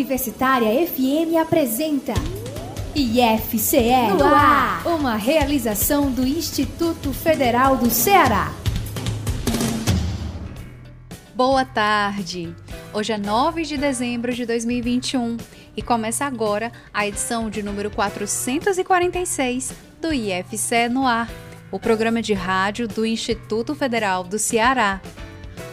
Universitária 0.00 0.86
FM 0.86 1.36
apresenta 1.38 2.14
IFCE 2.94 4.14
no 4.16 4.24
ar, 4.24 4.86
uma 4.86 5.14
realização 5.14 6.10
do 6.10 6.26
Instituto 6.26 7.12
Federal 7.12 7.76
do 7.76 7.90
Ceará. 7.90 8.50
Boa 11.34 11.66
tarde! 11.66 12.56
Hoje 12.94 13.12
é 13.12 13.18
9 13.18 13.62
de 13.62 13.76
dezembro 13.76 14.32
de 14.32 14.46
2021 14.46 15.36
e 15.76 15.82
começa 15.82 16.24
agora 16.24 16.72
a 16.94 17.06
edição 17.06 17.50
de 17.50 17.62
número 17.62 17.90
446 17.90 19.74
do 20.00 20.14
IFCE 20.14 20.88
no 20.90 21.06
ar, 21.06 21.28
o 21.70 21.78
programa 21.78 22.22
de 22.22 22.32
rádio 22.32 22.88
do 22.88 23.04
Instituto 23.04 23.74
Federal 23.74 24.24
do 24.24 24.38
Ceará. 24.38 24.98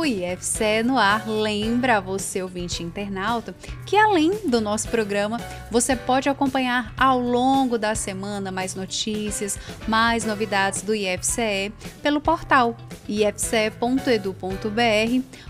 O 0.03 0.05
IFCE 0.05 0.83
no 0.83 0.97
ar 0.97 1.29
lembra 1.29 2.01
você, 2.01 2.43
ouvinte 2.43 2.83
internauta, 2.83 3.55
que 3.85 3.95
além 3.95 4.49
do 4.49 4.59
nosso 4.59 4.89
programa, 4.89 5.39
você 5.71 5.95
pode 5.95 6.27
acompanhar 6.27 6.93
ao 6.97 7.17
longo 7.17 7.77
da 7.77 7.95
semana 7.95 8.51
mais 8.51 8.75
notícias, 8.75 9.57
mais 9.87 10.25
novidades 10.25 10.81
do 10.81 10.93
IFCE 10.93 11.71
pelo 12.01 12.19
portal 12.19 12.75
ifce.edu.br, 13.07 14.03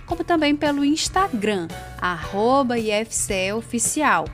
como 0.05 0.23
também 0.23 0.55
pelo 0.55 0.85
Instagram, 0.85 1.67
arroba 1.99 2.77
IFCEOficial. 2.77 4.25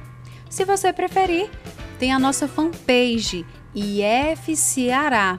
Se 0.50 0.66
você 0.66 0.92
preferir, 0.92 1.50
tem 1.98 2.12
a 2.12 2.20
nossa 2.20 2.46
fanpage 2.46 3.46
IFCeará 3.74 5.38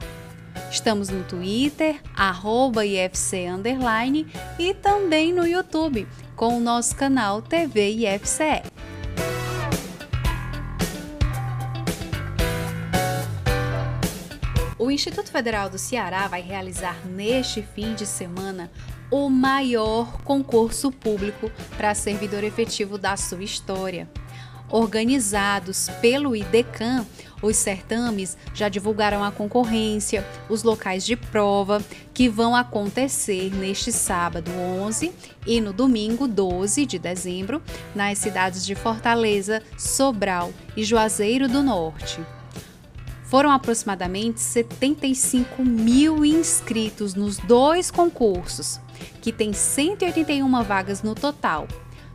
Estamos 0.68 1.08
no 1.08 1.22
Twitter, 1.22 2.00
arroba 2.16 2.84
IFC 2.84 3.46
Underline 3.46 4.26
e 4.58 4.74
também 4.74 5.32
no 5.32 5.46
YouTube, 5.46 6.08
com 6.34 6.56
o 6.56 6.60
nosso 6.60 6.96
canal 6.96 7.40
TV 7.40 7.90
IFCE. 7.90 8.62
O 14.76 14.90
Instituto 14.90 15.30
Federal 15.30 15.70
do 15.70 15.78
Ceará 15.78 16.26
vai 16.26 16.40
realizar 16.40 16.96
neste 17.06 17.62
fim 17.62 17.94
de 17.94 18.06
semana 18.06 18.68
o 19.10 19.28
maior 19.28 20.22
concurso 20.22 20.90
público 20.90 21.50
para 21.76 21.94
servidor 21.94 22.42
efetivo 22.42 22.98
da 22.98 23.16
sua 23.16 23.44
história 23.44 24.08
organizados 24.70 25.88
pelo 26.00 26.34
IDECAM, 26.34 27.04
os 27.42 27.56
certames 27.56 28.36
já 28.54 28.68
divulgaram 28.68 29.24
a 29.24 29.30
concorrência, 29.30 30.26
os 30.48 30.62
locais 30.62 31.04
de 31.04 31.16
prova 31.16 31.82
que 32.12 32.28
vão 32.28 32.54
acontecer 32.54 33.54
neste 33.54 33.90
sábado 33.92 34.50
11 34.50 35.12
e 35.46 35.60
no 35.60 35.72
domingo 35.72 36.28
12 36.28 36.86
de 36.86 36.98
dezembro 36.98 37.62
nas 37.94 38.18
cidades 38.18 38.64
de 38.64 38.74
Fortaleza, 38.74 39.62
Sobral 39.78 40.52
e 40.76 40.84
Juazeiro 40.84 41.48
do 41.48 41.62
Norte. 41.62 42.20
Foram 43.24 43.52
aproximadamente 43.52 44.40
75 44.40 45.64
mil 45.64 46.24
inscritos 46.24 47.14
nos 47.14 47.38
dois 47.38 47.88
concursos, 47.88 48.80
que 49.22 49.30
tem 49.30 49.52
181 49.52 50.62
vagas 50.64 51.02
no 51.02 51.14
total 51.14 51.68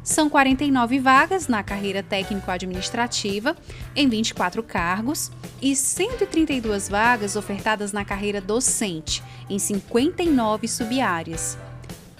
são 0.05 0.29
49 0.29 0.99
vagas 0.99 1.47
na 1.47 1.63
carreira 1.63 2.03
técnico-administrativa, 2.03 3.57
em 3.95 4.07
24 4.07 4.61
cargos, 4.61 5.31
e 5.59 5.75
132 5.75 6.87
vagas 6.87 7.35
ofertadas 7.35 7.91
na 7.91 8.05
carreira 8.05 8.39
docente, 8.39 9.23
em 9.49 9.57
59 9.57 10.67
subáreas. 10.67 11.57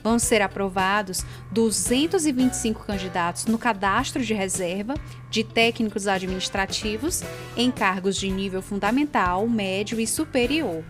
Vão 0.03 0.18
ser 0.18 0.41
aprovados 0.41 1.23
225 1.51 2.84
candidatos 2.85 3.46
no 3.46 3.57
cadastro 3.57 4.23
de 4.23 4.34
reserva 4.34 4.96
de 5.29 5.44
técnicos 5.44 6.07
administrativos 6.07 7.23
em 7.56 7.69
cargos 7.69 8.16
de 8.16 8.29
nível 8.31 8.63
fundamental, 8.63 9.47
médio 9.47 10.00
e 10.00 10.07
superior. 10.07 10.84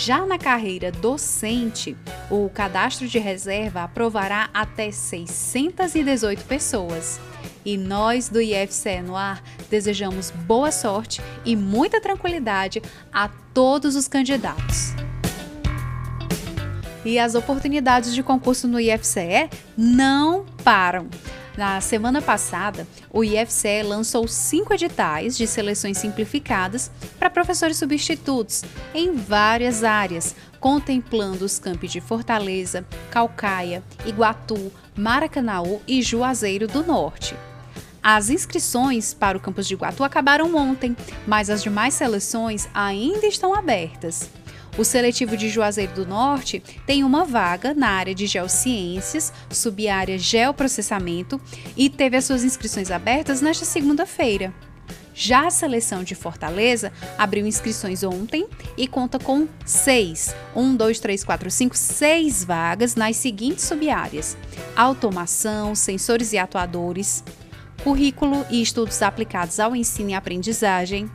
Já 0.00 0.24
na 0.24 0.38
carreira 0.38 0.92
docente, 0.92 1.96
o 2.30 2.48
cadastro 2.48 3.08
de 3.08 3.18
reserva 3.18 3.82
aprovará 3.82 4.48
até 4.54 4.92
618 4.92 6.44
pessoas. 6.44 7.20
E 7.64 7.76
nós 7.76 8.28
do 8.28 8.40
IFCE 8.40 9.02
no 9.02 9.16
ar 9.16 9.42
desejamos 9.68 10.30
boa 10.30 10.70
sorte 10.70 11.20
e 11.44 11.56
muita 11.56 12.00
tranquilidade 12.00 12.80
a 13.12 13.28
todos 13.52 13.96
os 13.96 14.06
candidatos. 14.06 14.94
E 17.04 17.18
as 17.18 17.34
oportunidades 17.34 18.14
de 18.14 18.22
concurso 18.22 18.68
no 18.68 18.78
IFCE 18.78 19.50
não 19.76 20.46
param. 20.62 21.08
Na 21.58 21.80
semana 21.80 22.22
passada, 22.22 22.86
o 23.12 23.24
IFCE 23.24 23.82
lançou 23.82 24.28
cinco 24.28 24.72
editais 24.72 25.36
de 25.36 25.44
seleções 25.44 25.98
simplificadas 25.98 26.88
para 27.18 27.28
professores 27.28 27.76
substitutos 27.76 28.62
em 28.94 29.16
várias 29.16 29.82
áreas, 29.82 30.36
contemplando 30.60 31.44
os 31.44 31.58
campos 31.58 31.90
de 31.90 32.00
Fortaleza, 32.00 32.86
Calcaia, 33.10 33.82
Iguatu, 34.06 34.70
Maracanaú 34.96 35.82
e 35.84 36.00
Juazeiro 36.00 36.68
do 36.68 36.84
Norte. 36.84 37.34
As 38.00 38.30
inscrições 38.30 39.12
para 39.12 39.36
o 39.36 39.40
campus 39.40 39.66
de 39.66 39.74
Iguatu 39.74 40.04
acabaram 40.04 40.54
ontem, 40.54 40.96
mas 41.26 41.50
as 41.50 41.60
demais 41.60 41.92
seleções 41.92 42.68
ainda 42.72 43.26
estão 43.26 43.52
abertas. 43.52 44.30
O 44.78 44.84
seletivo 44.84 45.36
de 45.36 45.48
Juazeiro 45.48 45.92
do 45.92 46.06
Norte 46.06 46.62
tem 46.86 47.02
uma 47.02 47.24
vaga 47.24 47.74
na 47.74 47.88
área 47.88 48.14
de 48.14 48.28
geociências, 48.28 49.32
subárea 49.50 50.16
geoprocessamento, 50.16 51.40
e 51.76 51.90
teve 51.90 52.16
as 52.16 52.24
suas 52.24 52.44
inscrições 52.44 52.88
abertas 52.88 53.40
nesta 53.40 53.64
segunda-feira. 53.64 54.54
Já 55.12 55.48
a 55.48 55.50
seleção 55.50 56.04
de 56.04 56.14
Fortaleza 56.14 56.92
abriu 57.18 57.44
inscrições 57.44 58.04
ontem 58.04 58.46
e 58.76 58.86
conta 58.86 59.18
com 59.18 59.48
seis, 59.66 60.32
um, 60.54 60.76
dois, 60.76 61.00
três, 61.00 61.24
quatro, 61.24 61.50
cinco, 61.50 61.76
seis 61.76 62.44
vagas 62.44 62.94
nas 62.94 63.16
seguintes 63.16 63.64
subáreas: 63.64 64.36
automação, 64.76 65.74
sensores 65.74 66.32
e 66.32 66.38
atuadores, 66.38 67.24
currículo 67.82 68.46
e 68.48 68.62
estudos 68.62 69.02
aplicados 69.02 69.58
ao 69.58 69.74
ensino 69.74 70.10
e 70.10 70.14
aprendizagem, 70.14 71.10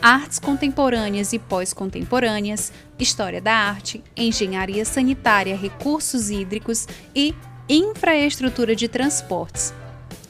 artes 0.00 0.38
contemporâneas 0.38 1.32
e 1.32 1.38
pós-contemporâneas, 1.38 2.72
história 2.98 3.40
da 3.40 3.52
arte, 3.52 4.02
engenharia 4.16 4.84
sanitária, 4.84 5.56
recursos 5.56 6.30
hídricos 6.30 6.86
e 7.14 7.34
infraestrutura 7.68 8.74
de 8.74 8.88
transportes. 8.88 9.74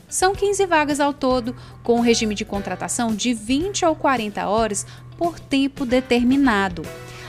São 0.09 0.35
15 0.35 0.67
vagas 0.67 1.01
ao 1.01 1.13
todo, 1.13 1.55
com 1.83 1.97
um 1.97 2.01
regime 2.01 2.35
de 2.35 2.45
contratação 2.45 3.15
de 3.15 3.35
20 3.35 3.85
ou 3.85 3.95
40 3.95 4.49
horas 4.49 4.87
por 5.19 5.39
tempo 5.39 5.85
determinado. 5.85 6.83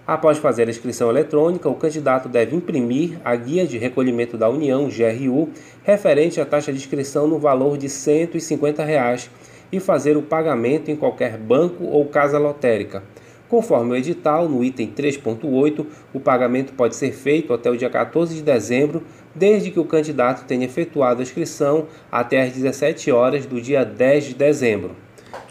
Após 0.06 0.38
fazer 0.38 0.68
a 0.68 0.70
inscrição 0.70 1.10
eletrônica, 1.10 1.68
o 1.68 1.74
candidato 1.74 2.28
deve 2.28 2.54
imprimir 2.54 3.18
a 3.24 3.34
guia 3.34 3.66
de 3.66 3.76
recolhimento 3.76 4.38
da 4.38 4.48
União, 4.48 4.88
GRU, 4.88 5.48
referente 5.82 6.40
à 6.40 6.46
taxa 6.46 6.72
de 6.72 6.78
inscrição 6.78 7.26
no 7.26 7.40
valor 7.40 7.76
de 7.76 7.88
150 7.88 8.84
reais, 8.84 9.28
e 9.72 9.80
fazer 9.80 10.16
o 10.16 10.22
pagamento 10.22 10.92
em 10.92 10.96
qualquer 10.96 11.36
banco 11.36 11.84
ou 11.84 12.04
casa 12.06 12.38
lotérica. 12.38 13.02
Conforme 13.48 13.92
o 13.92 13.96
edital, 13.96 14.48
no 14.48 14.62
item 14.62 14.92
3.8, 14.96 15.84
o 16.14 16.20
pagamento 16.20 16.72
pode 16.72 16.94
ser 16.94 17.12
feito 17.12 17.52
até 17.52 17.68
o 17.68 17.76
dia 17.76 17.90
14 17.90 18.34
de 18.34 18.42
dezembro, 18.42 19.02
desde 19.34 19.72
que 19.72 19.80
o 19.80 19.84
candidato 19.84 20.46
tenha 20.46 20.64
efetuado 20.64 21.18
a 21.18 21.22
inscrição 21.24 21.86
até 22.10 22.42
às 22.42 22.52
17 22.52 23.10
horas 23.10 23.44
do 23.44 23.60
dia 23.60 23.84
10 23.84 24.24
de 24.26 24.34
dezembro. 24.34 25.05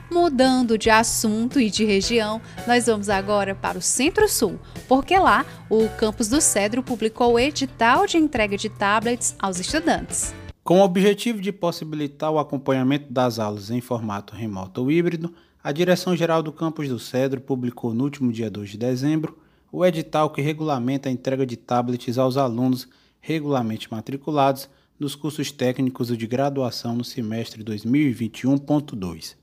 Mudando 0.10 0.78
de 0.78 0.90
assunto 0.90 1.60
e 1.60 1.70
de 1.70 1.84
região, 1.84 2.42
nós 2.66 2.86
vamos 2.86 3.10
agora 3.10 3.54
para 3.54 3.78
o 3.78 3.82
Centro-Sul, 3.82 4.58
porque 4.88 5.18
lá 5.18 5.46
o 5.70 5.90
campus 5.90 6.30
do 6.30 6.40
Cedro 6.40 6.82
publicou 6.82 7.34
o 7.34 7.40
edital 7.40 8.08
de 8.08 8.18
entrega 8.18 8.58
de 8.58 8.70
tablets 8.70 9.36
aos 9.38 9.60
estudantes. 9.60 10.34
Com 10.68 10.82
o 10.82 10.84
objetivo 10.84 11.40
de 11.40 11.54
possibilitar 11.54 12.30
o 12.30 12.38
acompanhamento 12.38 13.10
das 13.10 13.40
aulas 13.40 13.72
em 13.72 13.80
formato 13.80 14.36
remoto 14.36 14.82
ou 14.82 14.92
híbrido, 14.92 15.34
a 15.64 15.72
Direção-Geral 15.72 16.44
do 16.44 16.52
Campus 16.52 16.90
do 16.90 17.00
Cedro 17.00 17.40
publicou 17.40 17.94
no 17.94 18.04
último 18.04 18.34
dia 18.34 18.52
2 18.52 18.72
de 18.72 18.78
dezembro 18.78 19.38
o 19.72 19.86
edital 19.86 20.30
que 20.30 20.42
regulamenta 20.42 21.08
a 21.08 21.12
entrega 21.12 21.46
de 21.46 21.56
tablets 21.56 22.18
aos 22.18 22.36
alunos 22.36 22.86
regularmente 23.22 23.90
matriculados 23.90 24.68
nos 25.00 25.16
cursos 25.16 25.54
técnicos 25.54 26.10
de 26.10 26.28
graduação 26.28 26.98
no 26.98 27.04
semestre 27.06 27.64
2021.2. 27.64 29.38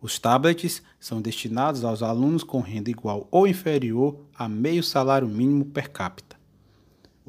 Os 0.00 0.18
tablets 0.18 0.82
são 0.98 1.20
destinados 1.20 1.84
aos 1.84 2.02
alunos 2.02 2.42
com 2.42 2.60
renda 2.60 2.88
igual 2.88 3.28
ou 3.30 3.46
inferior 3.46 4.18
a 4.34 4.48
meio 4.48 4.82
salário 4.82 5.28
mínimo 5.28 5.66
per 5.66 5.90
capita. 5.90 6.29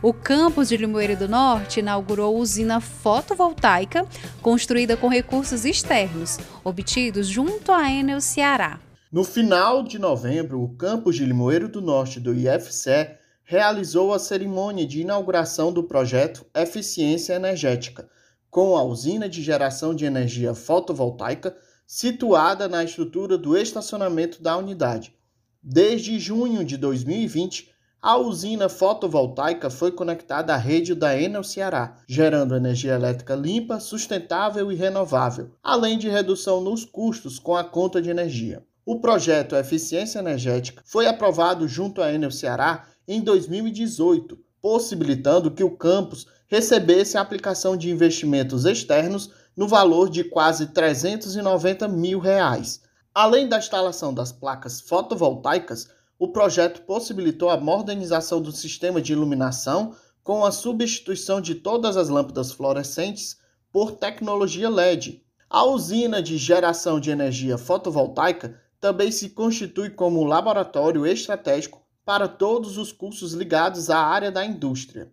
O 0.00 0.14
campus 0.14 0.68
de 0.68 0.76
Limoeiro 0.76 1.16
do 1.16 1.28
Norte 1.28 1.80
inaugurou 1.80 2.38
usina 2.38 2.80
fotovoltaica 2.80 4.06
construída 4.40 4.96
com 4.96 5.08
recursos 5.08 5.64
externos, 5.64 6.38
obtidos 6.62 7.26
junto 7.26 7.72
à 7.72 7.90
Enel 7.90 8.20
Ceará. 8.20 8.78
No 9.10 9.24
final 9.24 9.82
de 9.82 9.98
novembro, 9.98 10.62
o 10.62 10.68
campus 10.76 11.16
de 11.16 11.24
Limoeiro 11.24 11.68
do 11.68 11.80
Norte 11.80 12.20
do 12.20 12.32
IFCE 12.32 13.20
realizou 13.44 14.12
a 14.12 14.18
cerimônia 14.18 14.86
de 14.86 15.00
inauguração 15.00 15.72
do 15.72 15.82
projeto 15.82 16.46
Eficiência 16.54 17.34
Energética, 17.34 18.08
com 18.50 18.76
a 18.76 18.82
usina 18.82 19.28
de 19.28 19.42
geração 19.42 19.94
de 19.94 20.04
energia 20.04 20.54
fotovoltaica 20.54 21.56
situada 21.86 22.68
na 22.68 22.84
estrutura 22.84 23.36
do 23.36 23.56
estacionamento 23.56 24.42
da 24.42 24.56
unidade. 24.56 25.14
Desde 25.62 26.18
junho 26.18 26.64
de 26.64 26.76
2020, 26.76 27.72
a 28.00 28.16
usina 28.16 28.68
fotovoltaica 28.68 29.70
foi 29.70 29.92
conectada 29.92 30.52
à 30.52 30.56
rede 30.56 30.94
da 30.94 31.16
Enel 31.16 31.44
Ceará, 31.44 31.98
gerando 32.08 32.56
energia 32.56 32.94
elétrica 32.94 33.34
limpa, 33.34 33.78
sustentável 33.78 34.72
e 34.72 34.74
renovável, 34.74 35.52
além 35.62 35.96
de 35.96 36.08
redução 36.08 36.60
nos 36.60 36.84
custos 36.84 37.38
com 37.38 37.54
a 37.54 37.62
conta 37.62 38.02
de 38.02 38.10
energia. 38.10 38.64
O 38.84 38.98
projeto 38.98 39.54
Eficiência 39.54 40.18
Energética 40.18 40.82
foi 40.84 41.06
aprovado 41.06 41.68
junto 41.68 42.02
à 42.02 42.12
Enel 42.12 42.32
Ceará 42.32 42.88
em 43.06 43.20
2018, 43.20 44.38
possibilitando 44.60 45.50
que 45.50 45.64
o 45.64 45.76
campus 45.76 46.26
recebesse 46.46 47.16
a 47.16 47.20
aplicação 47.20 47.76
de 47.76 47.90
investimentos 47.90 48.64
externos 48.64 49.30
no 49.56 49.66
valor 49.66 50.08
de 50.08 50.24
quase 50.24 50.66
390 50.66 51.88
mil 51.88 52.18
reais. 52.18 52.80
Além 53.14 53.48
da 53.48 53.58
instalação 53.58 54.14
das 54.14 54.32
placas 54.32 54.80
fotovoltaicas, 54.80 55.88
o 56.18 56.28
projeto 56.28 56.82
possibilitou 56.82 57.50
a 57.50 57.56
modernização 57.56 58.40
do 58.40 58.52
sistema 58.52 59.02
de 59.02 59.12
iluminação 59.12 59.94
com 60.22 60.44
a 60.44 60.52
substituição 60.52 61.40
de 61.40 61.56
todas 61.56 61.96
as 61.96 62.08
lâmpadas 62.08 62.52
fluorescentes 62.52 63.36
por 63.72 63.92
tecnologia 63.92 64.70
LED. 64.70 65.22
A 65.50 65.64
usina 65.64 66.22
de 66.22 66.38
geração 66.38 67.00
de 67.00 67.10
energia 67.10 67.58
fotovoltaica 67.58 68.58
também 68.80 69.10
se 69.10 69.30
constitui 69.30 69.90
como 69.90 70.20
um 70.20 70.24
laboratório 70.24 71.06
estratégico 71.06 71.81
para 72.04 72.26
todos 72.26 72.78
os 72.78 72.92
cursos 72.92 73.32
ligados 73.32 73.90
à 73.90 73.98
área 73.98 74.30
da 74.30 74.44
indústria. 74.44 75.12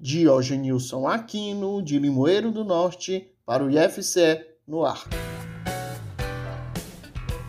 Diogenilson 0.00 1.08
Aquino, 1.08 1.82
de 1.82 1.98
Limoeiro 1.98 2.52
do 2.52 2.64
Norte, 2.64 3.28
para 3.44 3.64
o 3.64 3.70
IFCE 3.70 4.44
no 4.66 4.84
ar. 4.84 5.04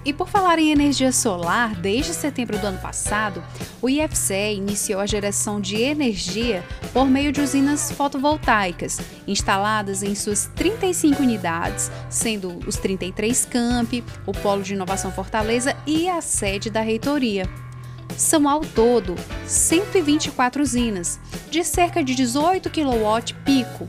E 0.03 0.13
por 0.13 0.27
falar 0.27 0.57
em 0.57 0.71
energia 0.71 1.11
solar, 1.11 1.75
desde 1.75 2.13
setembro 2.13 2.57
do 2.57 2.65
ano 2.65 2.79
passado, 2.79 3.43
o 3.79 3.87
IFCE 3.87 4.55
iniciou 4.55 4.99
a 4.99 5.05
geração 5.05 5.61
de 5.61 5.75
energia 5.75 6.63
por 6.91 7.05
meio 7.05 7.31
de 7.31 7.41
usinas 7.41 7.91
fotovoltaicas, 7.91 8.99
instaladas 9.27 10.01
em 10.01 10.15
suas 10.15 10.47
35 10.55 11.21
unidades, 11.21 11.91
sendo 12.09 12.57
os 12.65 12.77
33 12.77 13.45
campi, 13.45 14.03
o 14.25 14.31
Polo 14.31 14.63
de 14.63 14.73
Inovação 14.73 15.11
Fortaleza 15.11 15.77
e 15.85 16.09
a 16.09 16.21
sede 16.21 16.71
da 16.71 16.81
reitoria. 16.81 17.68
São 18.17 18.47
ao 18.47 18.61
todo 18.61 19.15
124 19.45 20.61
usinas, 20.61 21.19
de 21.49 21.63
cerca 21.63 22.03
de 22.03 22.13
18 22.13 22.69
kW 22.69 23.35
pico, 23.45 23.87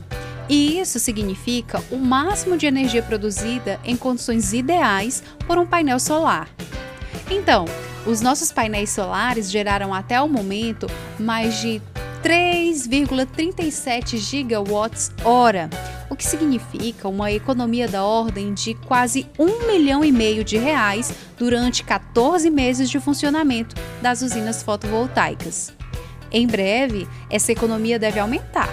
e 0.49 0.79
isso 0.79 0.99
significa 0.99 1.81
o 1.91 1.97
máximo 1.97 2.57
de 2.57 2.65
energia 2.65 3.01
produzida 3.01 3.79
em 3.85 3.95
condições 3.95 4.53
ideais 4.53 5.23
por 5.47 5.57
um 5.57 5.65
painel 5.65 5.99
solar. 5.99 6.49
Então, 7.29 7.65
os 8.05 8.19
nossos 8.19 8.51
painéis 8.51 8.89
solares 8.89 9.49
geraram 9.49 9.93
até 9.93 10.19
o 10.21 10.27
momento 10.27 10.87
mais 11.19 11.61
de 11.61 11.81
3,37 12.23 14.17
gigawatts 14.17 15.11
hora, 15.23 15.69
o 16.09 16.15
que 16.15 16.23
significa 16.23 17.07
uma 17.07 17.31
economia 17.31 17.87
da 17.87 18.03
ordem 18.03 18.53
de 18.53 18.75
quase 18.75 19.25
um 19.39 19.65
milhão 19.65 20.05
e 20.05 20.11
meio 20.11 20.43
de 20.43 20.57
reais 20.57 21.11
durante 21.37 21.83
14 21.83 22.49
meses 22.51 22.89
de 22.89 22.99
funcionamento 22.99 23.75
das 24.01 24.21
usinas 24.21 24.61
fotovoltaicas. 24.61 25.73
Em 26.31 26.45
breve, 26.45 27.07
essa 27.29 27.51
economia 27.51 27.97
deve 27.97 28.19
aumentar 28.19 28.69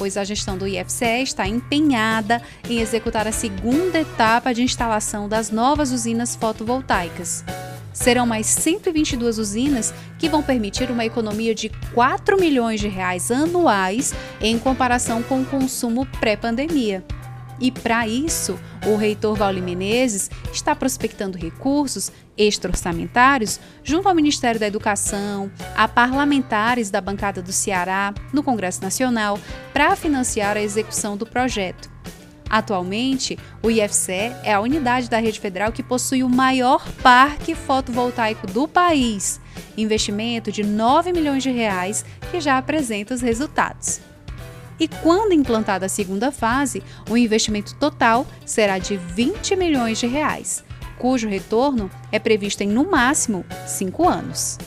pois 0.00 0.16
a 0.16 0.24
gestão 0.24 0.56
do 0.56 0.66
IFCE 0.66 1.22
está 1.22 1.46
empenhada 1.46 2.40
em 2.66 2.80
executar 2.80 3.28
a 3.28 3.32
segunda 3.32 4.00
etapa 4.00 4.54
de 4.54 4.62
instalação 4.62 5.28
das 5.28 5.50
novas 5.50 5.92
usinas 5.92 6.34
fotovoltaicas. 6.34 7.44
Serão 7.92 8.26
mais 8.26 8.46
122 8.46 9.38
usinas 9.38 9.92
que 10.18 10.28
vão 10.28 10.42
permitir 10.42 10.90
uma 10.90 11.04
economia 11.04 11.54
de 11.54 11.70
4 11.92 12.38
milhões 12.38 12.80
de 12.80 12.88
reais 12.88 13.30
anuais 13.30 14.14
em 14.40 14.58
comparação 14.58 15.22
com 15.22 15.42
o 15.42 15.46
consumo 15.46 16.06
pré-pandemia. 16.18 17.04
E 17.60 17.70
para 17.70 18.08
isso, 18.08 18.58
o 18.86 18.96
reitor 18.96 19.36
Vauli 19.36 19.60
Menezes 19.60 20.30
está 20.50 20.74
prospectando 20.74 21.36
recursos 21.36 22.10
extra-orçamentários 22.36 23.60
junto 23.84 24.08
ao 24.08 24.14
Ministério 24.14 24.58
da 24.58 24.66
Educação, 24.66 25.52
a 25.76 25.86
parlamentares 25.86 26.90
da 26.90 27.02
bancada 27.02 27.42
do 27.42 27.52
Ceará 27.52 28.14
no 28.32 28.42
Congresso 28.42 28.82
Nacional 28.82 29.38
para 29.74 29.94
financiar 29.94 30.56
a 30.56 30.62
execução 30.62 31.18
do 31.18 31.26
projeto. 31.26 31.90
Atualmente, 32.50 33.38
o 33.62 33.70
IFCE 33.70 34.34
é 34.42 34.52
a 34.52 34.60
unidade 34.60 35.08
da 35.08 35.18
rede 35.18 35.38
federal 35.38 35.70
que 35.70 35.82
possui 35.82 36.24
o 36.24 36.28
maior 36.28 36.84
parque 37.02 37.54
fotovoltaico 37.54 38.46
do 38.48 38.66
país, 38.66 39.40
investimento 39.76 40.50
de 40.50 40.64
9 40.64 41.12
milhões 41.12 41.42
de 41.42 41.50
reais 41.50 42.04
que 42.30 42.40
já 42.40 42.58
apresenta 42.58 43.14
os 43.14 43.20
resultados 43.20 44.00
e 44.80 44.88
quando 44.88 45.34
implantada 45.34 45.86
a 45.86 45.90
segunda 45.90 46.32
fase, 46.32 46.82
o 47.08 47.16
investimento 47.16 47.74
total 47.76 48.26
será 48.46 48.78
de 48.78 48.96
20 48.96 49.54
milhões 49.54 49.98
de 49.98 50.06
reais, 50.06 50.64
cujo 50.98 51.28
retorno 51.28 51.90
é 52.10 52.18
previsto 52.18 52.62
em 52.62 52.68
no 52.68 52.90
máximo 52.90 53.44
cinco 53.66 54.08
anos. 54.08 54.58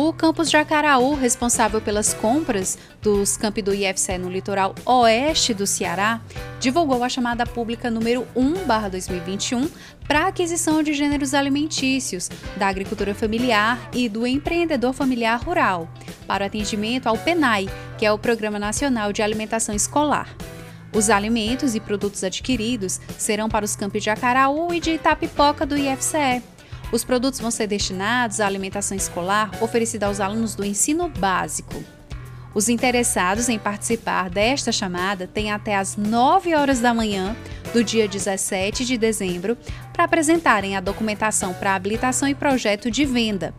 O 0.00 0.12
campus 0.12 0.48
de 0.48 0.56
Acaraú, 0.56 1.16
responsável 1.16 1.80
pelas 1.80 2.14
compras 2.14 2.78
dos 3.02 3.36
campi 3.36 3.60
do 3.60 3.74
IFCE 3.74 4.16
no 4.16 4.30
litoral 4.30 4.72
oeste 4.86 5.52
do 5.52 5.66
Ceará, 5.66 6.20
divulgou 6.60 7.02
a 7.02 7.08
chamada 7.08 7.44
pública 7.44 7.90
número 7.90 8.24
1/2021 8.32 9.68
para 10.06 10.28
aquisição 10.28 10.84
de 10.84 10.94
gêneros 10.94 11.34
alimentícios 11.34 12.30
da 12.56 12.68
agricultura 12.68 13.12
familiar 13.12 13.90
e 13.92 14.08
do 14.08 14.24
empreendedor 14.24 14.92
familiar 14.92 15.42
rural, 15.42 15.88
para 16.28 16.46
atendimento 16.46 17.08
ao 17.08 17.18
PENAI, 17.18 17.68
que 17.98 18.06
é 18.06 18.12
o 18.12 18.18
Programa 18.20 18.60
Nacional 18.60 19.12
de 19.12 19.20
Alimentação 19.20 19.74
Escolar. 19.74 20.32
Os 20.94 21.10
alimentos 21.10 21.74
e 21.74 21.80
produtos 21.80 22.22
adquiridos 22.22 23.00
serão 23.18 23.48
para 23.48 23.64
os 23.64 23.74
campos 23.74 24.04
de 24.04 24.10
Acaraú 24.10 24.72
e 24.72 24.78
de 24.78 24.92
Itapipoca 24.92 25.66
do 25.66 25.76
IFCE. 25.76 26.40
Os 26.90 27.04
produtos 27.04 27.38
vão 27.38 27.50
ser 27.50 27.66
destinados 27.66 28.40
à 28.40 28.46
alimentação 28.46 28.96
escolar 28.96 29.50
oferecida 29.62 30.06
aos 30.06 30.20
alunos 30.20 30.54
do 30.54 30.64
ensino 30.64 31.08
básico. 31.08 31.84
Os 32.54 32.68
interessados 32.68 33.48
em 33.48 33.58
participar 33.58 34.30
desta 34.30 34.72
chamada 34.72 35.26
têm 35.26 35.52
até 35.52 35.76
às 35.76 35.96
9 35.96 36.54
horas 36.54 36.80
da 36.80 36.94
manhã 36.94 37.36
do 37.74 37.84
dia 37.84 38.08
17 38.08 38.86
de 38.86 38.96
dezembro 38.96 39.56
para 39.92 40.04
apresentarem 40.04 40.76
a 40.76 40.80
documentação 40.80 41.52
para 41.52 41.74
habilitação 41.74 42.26
e 42.26 42.34
projeto 42.34 42.90
de 42.90 43.04
venda. 43.04 43.54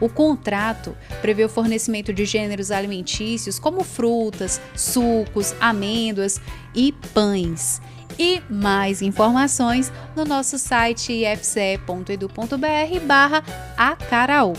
O 0.00 0.08
contrato 0.08 0.96
prevê 1.20 1.44
o 1.44 1.48
fornecimento 1.48 2.12
de 2.12 2.24
gêneros 2.24 2.72
alimentícios 2.72 3.60
como 3.60 3.84
frutas, 3.84 4.60
sucos, 4.74 5.54
amêndoas 5.60 6.40
e 6.74 6.92
pães. 7.14 7.80
E 8.18 8.42
mais 8.48 9.02
informações 9.02 9.92
no 10.14 10.24
nosso 10.24 10.58
site 10.58 11.12
ifce.edu.br 11.12 13.06
barra 13.06 13.42
acaraú. 13.76 14.54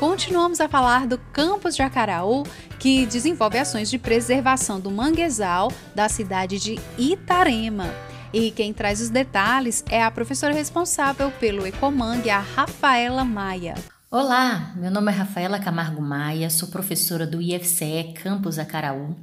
Continuamos 0.00 0.62
a 0.62 0.68
falar 0.68 1.06
do 1.06 1.18
campus 1.30 1.76
de 1.76 1.82
Acaraú, 1.82 2.44
que 2.78 3.04
desenvolve 3.04 3.58
ações 3.58 3.90
de 3.90 3.98
preservação 3.98 4.80
do 4.80 4.90
manguezal 4.90 5.70
da 5.94 6.08
cidade 6.08 6.58
de 6.58 6.80
Itarema. 6.96 7.92
E 8.32 8.50
quem 8.50 8.72
traz 8.72 9.02
os 9.02 9.10
detalhes 9.10 9.84
é 9.90 10.02
a 10.02 10.10
professora 10.10 10.54
responsável 10.54 11.30
pelo 11.32 11.66
Ecomangue, 11.66 12.30
a 12.30 12.38
Rafaela 12.38 13.26
Maia. 13.26 13.74
Olá, 14.12 14.72
meu 14.74 14.90
nome 14.90 15.12
é 15.12 15.14
Rafaela 15.14 15.60
Camargo 15.60 16.02
Maia, 16.02 16.50
sou 16.50 16.68
professora 16.68 17.24
do 17.24 17.40
IFCE 17.40 18.12
Campus 18.20 18.58
Acaraú, 18.58 19.14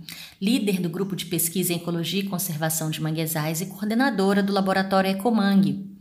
líder 0.41 0.79
do 0.79 0.87
grupo 0.87 1.13
de 1.13 1.25
pesquisa 1.25 1.73
em 1.73 1.75
ecologia 1.75 2.21
e 2.21 2.29
conservação 2.29 2.89
de 2.89 3.01
manguezais 3.01 3.59
e 3.59 3.65
coordenadora 3.65 4.41
do 4.41 4.53
laboratório 4.53 5.11
Ecomangue. 5.11 5.93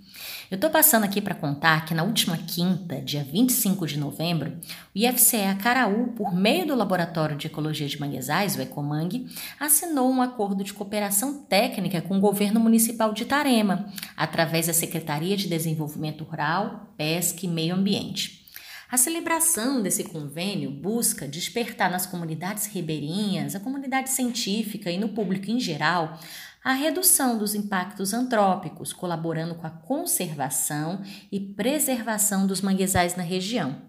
Eu 0.48 0.54
estou 0.54 0.70
passando 0.70 1.02
aqui 1.02 1.20
para 1.20 1.34
contar 1.34 1.84
que 1.84 1.94
na 1.94 2.04
última 2.04 2.36
quinta, 2.36 3.00
dia 3.00 3.24
25 3.24 3.88
de 3.88 3.98
novembro, 3.98 4.52
o 4.94 4.98
IFCE 4.98 5.38
Acaraú, 5.38 6.12
por 6.12 6.32
meio 6.32 6.64
do 6.64 6.76
Laboratório 6.76 7.36
de 7.36 7.48
Ecologia 7.48 7.88
de 7.88 7.98
Manguezais, 7.98 8.54
o 8.54 8.62
Ecomangue, 8.62 9.26
assinou 9.58 10.08
um 10.08 10.22
acordo 10.22 10.62
de 10.62 10.72
cooperação 10.72 11.42
técnica 11.42 12.00
com 12.00 12.18
o 12.18 12.20
governo 12.20 12.60
municipal 12.60 13.12
de 13.12 13.24
Itarema, 13.24 13.86
através 14.16 14.68
da 14.68 14.72
Secretaria 14.72 15.36
de 15.36 15.48
Desenvolvimento 15.48 16.22
Rural, 16.22 16.92
Pesca 16.96 17.44
e 17.44 17.48
Meio 17.48 17.74
Ambiente. 17.74 18.45
A 18.88 18.96
celebração 18.96 19.82
desse 19.82 20.04
convênio 20.04 20.70
busca 20.70 21.26
despertar 21.26 21.90
nas 21.90 22.06
comunidades 22.06 22.66
ribeirinhas, 22.66 23.56
a 23.56 23.60
comunidade 23.60 24.10
científica 24.10 24.90
e 24.90 24.98
no 24.98 25.08
público 25.08 25.50
em 25.50 25.58
geral 25.58 26.18
a 26.62 26.72
redução 26.72 27.38
dos 27.38 27.54
impactos 27.54 28.12
antrópicos, 28.12 28.92
colaborando 28.92 29.54
com 29.54 29.66
a 29.66 29.70
conservação 29.70 31.00
e 31.30 31.38
preservação 31.38 32.44
dos 32.44 32.60
manguezais 32.60 33.14
na 33.14 33.22
região. 33.22 33.82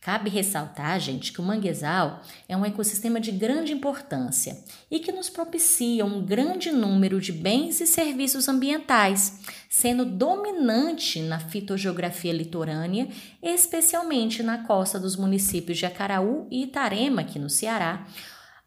Cabe 0.00 0.30
ressaltar, 0.30 1.00
gente, 1.00 1.32
que 1.32 1.40
o 1.40 1.44
manguezal 1.44 2.22
é 2.48 2.56
um 2.56 2.64
ecossistema 2.64 3.18
de 3.18 3.32
grande 3.32 3.72
importância 3.72 4.62
e 4.88 5.00
que 5.00 5.10
nos 5.10 5.28
propicia 5.28 6.04
um 6.04 6.24
grande 6.24 6.70
número 6.70 7.20
de 7.20 7.32
bens 7.32 7.80
e 7.80 7.86
serviços 7.86 8.48
ambientais, 8.48 9.40
sendo 9.68 10.04
dominante 10.04 11.20
na 11.20 11.40
fitogeografia 11.40 12.32
litorânea, 12.32 13.08
especialmente 13.42 14.40
na 14.40 14.64
costa 14.64 15.00
dos 15.00 15.16
municípios 15.16 15.78
de 15.78 15.86
Acaraú 15.86 16.46
e 16.48 16.62
Itarema, 16.62 17.22
aqui 17.22 17.38
no 17.38 17.50
Ceará, 17.50 18.06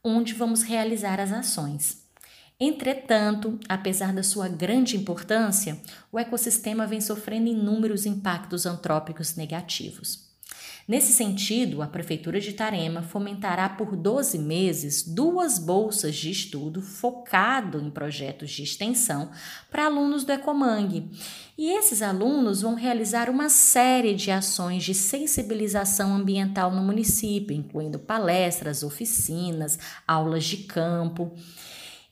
onde 0.04 0.34
vamos 0.34 0.64
realizar 0.64 1.20
as 1.20 1.32
ações. 1.32 2.02
Entretanto, 2.60 3.58
apesar 3.70 4.14
da 4.14 4.22
sua 4.22 4.50
grande 4.50 4.98
importância, 4.98 5.82
o 6.12 6.20
ecossistema 6.20 6.86
vem 6.86 7.00
sofrendo 7.00 7.48
inúmeros 7.48 8.06
impactos 8.06 8.66
antrópicos 8.66 9.36
negativos. 9.36 10.31
Nesse 10.92 11.14
sentido, 11.14 11.82
a 11.82 11.88
Prefeitura 11.88 12.38
de 12.38 12.50
Itarema 12.50 13.02
fomentará 13.02 13.70
por 13.70 13.96
12 13.96 14.38
meses 14.38 15.04
duas 15.04 15.58
bolsas 15.58 16.18
de 16.18 16.30
estudo 16.30 16.82
focado 16.82 17.80
em 17.80 17.90
projetos 17.90 18.52
de 18.52 18.64
extensão 18.64 19.32
para 19.70 19.86
alunos 19.86 20.26
do 20.26 20.34
Ecomang. 20.34 21.10
E 21.58 21.72
esses 21.72 22.02
alunos 22.02 22.62
vão 22.62 22.76
realizar 22.76 23.30
uma 23.30 23.48
série 23.48 24.14
de 24.14 24.32
ações 24.32 24.84
de 24.84 24.94
sensibilização 24.94 26.14
ambiental 26.14 26.72
no 26.72 26.84
município, 26.84 27.56
incluindo 27.56 27.98
palestras, 27.98 28.84
oficinas, 28.84 29.80
aulas 30.06 30.44
de 30.44 30.58
campo. 30.58 31.32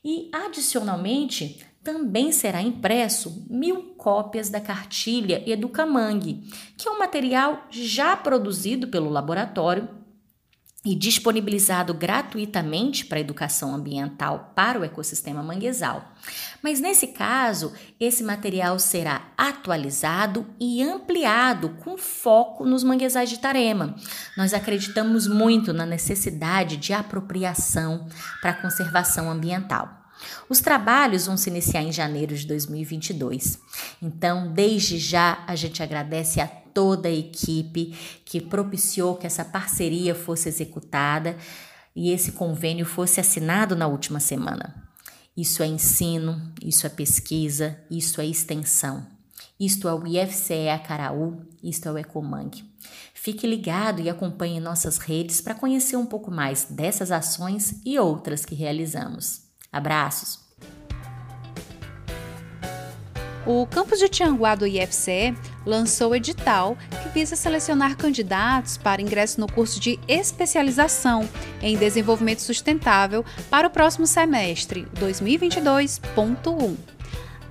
E, 0.02 0.30
adicionalmente, 0.32 1.66
também 1.92 2.30
será 2.30 2.62
impresso 2.62 3.44
mil 3.50 3.94
cópias 3.96 4.48
da 4.48 4.60
cartilha 4.60 5.42
Educamang, 5.44 6.40
que 6.76 6.86
é 6.86 6.90
um 6.90 7.00
material 7.00 7.66
já 7.68 8.16
produzido 8.16 8.86
pelo 8.86 9.10
laboratório 9.10 9.88
e 10.84 10.94
disponibilizado 10.94 11.92
gratuitamente 11.92 13.04
para 13.04 13.18
a 13.18 13.20
educação 13.20 13.74
ambiental 13.74 14.52
para 14.54 14.78
o 14.78 14.84
ecossistema 14.84 15.42
manguezal. 15.42 16.12
Mas 16.62 16.78
nesse 16.78 17.08
caso, 17.08 17.72
esse 17.98 18.22
material 18.22 18.78
será 18.78 19.32
atualizado 19.36 20.46
e 20.60 20.80
ampliado 20.84 21.70
com 21.84 21.98
foco 21.98 22.64
nos 22.64 22.84
manguezais 22.84 23.28
de 23.28 23.40
Tarema. 23.40 23.96
Nós 24.36 24.54
acreditamos 24.54 25.26
muito 25.26 25.72
na 25.72 25.84
necessidade 25.84 26.76
de 26.76 26.92
apropriação 26.92 28.06
para 28.40 28.52
a 28.52 28.62
conservação 28.62 29.28
ambiental. 29.28 29.99
Os 30.48 30.60
trabalhos 30.60 31.26
vão 31.26 31.36
se 31.36 31.50
iniciar 31.50 31.82
em 31.82 31.92
janeiro 31.92 32.34
de 32.34 32.46
2022. 32.46 33.58
Então, 34.02 34.52
desde 34.52 34.98
já, 34.98 35.44
a 35.46 35.54
gente 35.54 35.82
agradece 35.82 36.40
a 36.40 36.46
toda 36.46 37.08
a 37.08 37.12
equipe 37.12 37.96
que 38.24 38.40
propiciou 38.40 39.16
que 39.16 39.26
essa 39.26 39.44
parceria 39.44 40.14
fosse 40.14 40.48
executada 40.48 41.36
e 41.94 42.10
esse 42.10 42.32
convênio 42.32 42.86
fosse 42.86 43.20
assinado 43.20 43.74
na 43.74 43.86
última 43.86 44.20
semana. 44.20 44.88
Isso 45.36 45.62
é 45.62 45.66
ensino, 45.66 46.52
isso 46.62 46.86
é 46.86 46.90
pesquisa, 46.90 47.78
isso 47.90 48.20
é 48.20 48.26
extensão. 48.26 49.06
Isto 49.58 49.88
é 49.88 49.94
o 49.94 50.06
IFCE 50.06 50.68
Acaraú, 50.68 51.42
isto 51.62 51.86
é 51.88 51.92
o 51.92 51.98
Ecomang. 51.98 52.50
Fique 53.12 53.46
ligado 53.46 54.00
e 54.00 54.08
acompanhe 54.08 54.58
nossas 54.58 54.96
redes 54.96 55.40
para 55.40 55.54
conhecer 55.54 55.96
um 55.96 56.06
pouco 56.06 56.30
mais 56.30 56.64
dessas 56.64 57.10
ações 57.10 57.80
e 57.84 57.98
outras 57.98 58.44
que 58.44 58.54
realizamos. 58.54 59.49
Abraços! 59.72 60.38
O 63.46 63.66
campus 63.66 63.98
de 63.98 64.08
Tianguá 64.08 64.54
do 64.54 64.66
IFCE 64.66 65.34
lançou 65.64 66.10
o 66.10 66.14
edital 66.14 66.76
que 67.02 67.08
visa 67.08 67.34
selecionar 67.34 67.96
candidatos 67.96 68.76
para 68.76 69.00
ingresso 69.00 69.40
no 69.40 69.50
curso 69.50 69.80
de 69.80 69.98
especialização 70.06 71.26
em 71.62 71.76
desenvolvimento 71.76 72.42
sustentável 72.42 73.24
para 73.48 73.66
o 73.66 73.70
próximo 73.70 74.06
semestre 74.06 74.86
2022.1. 74.96 76.99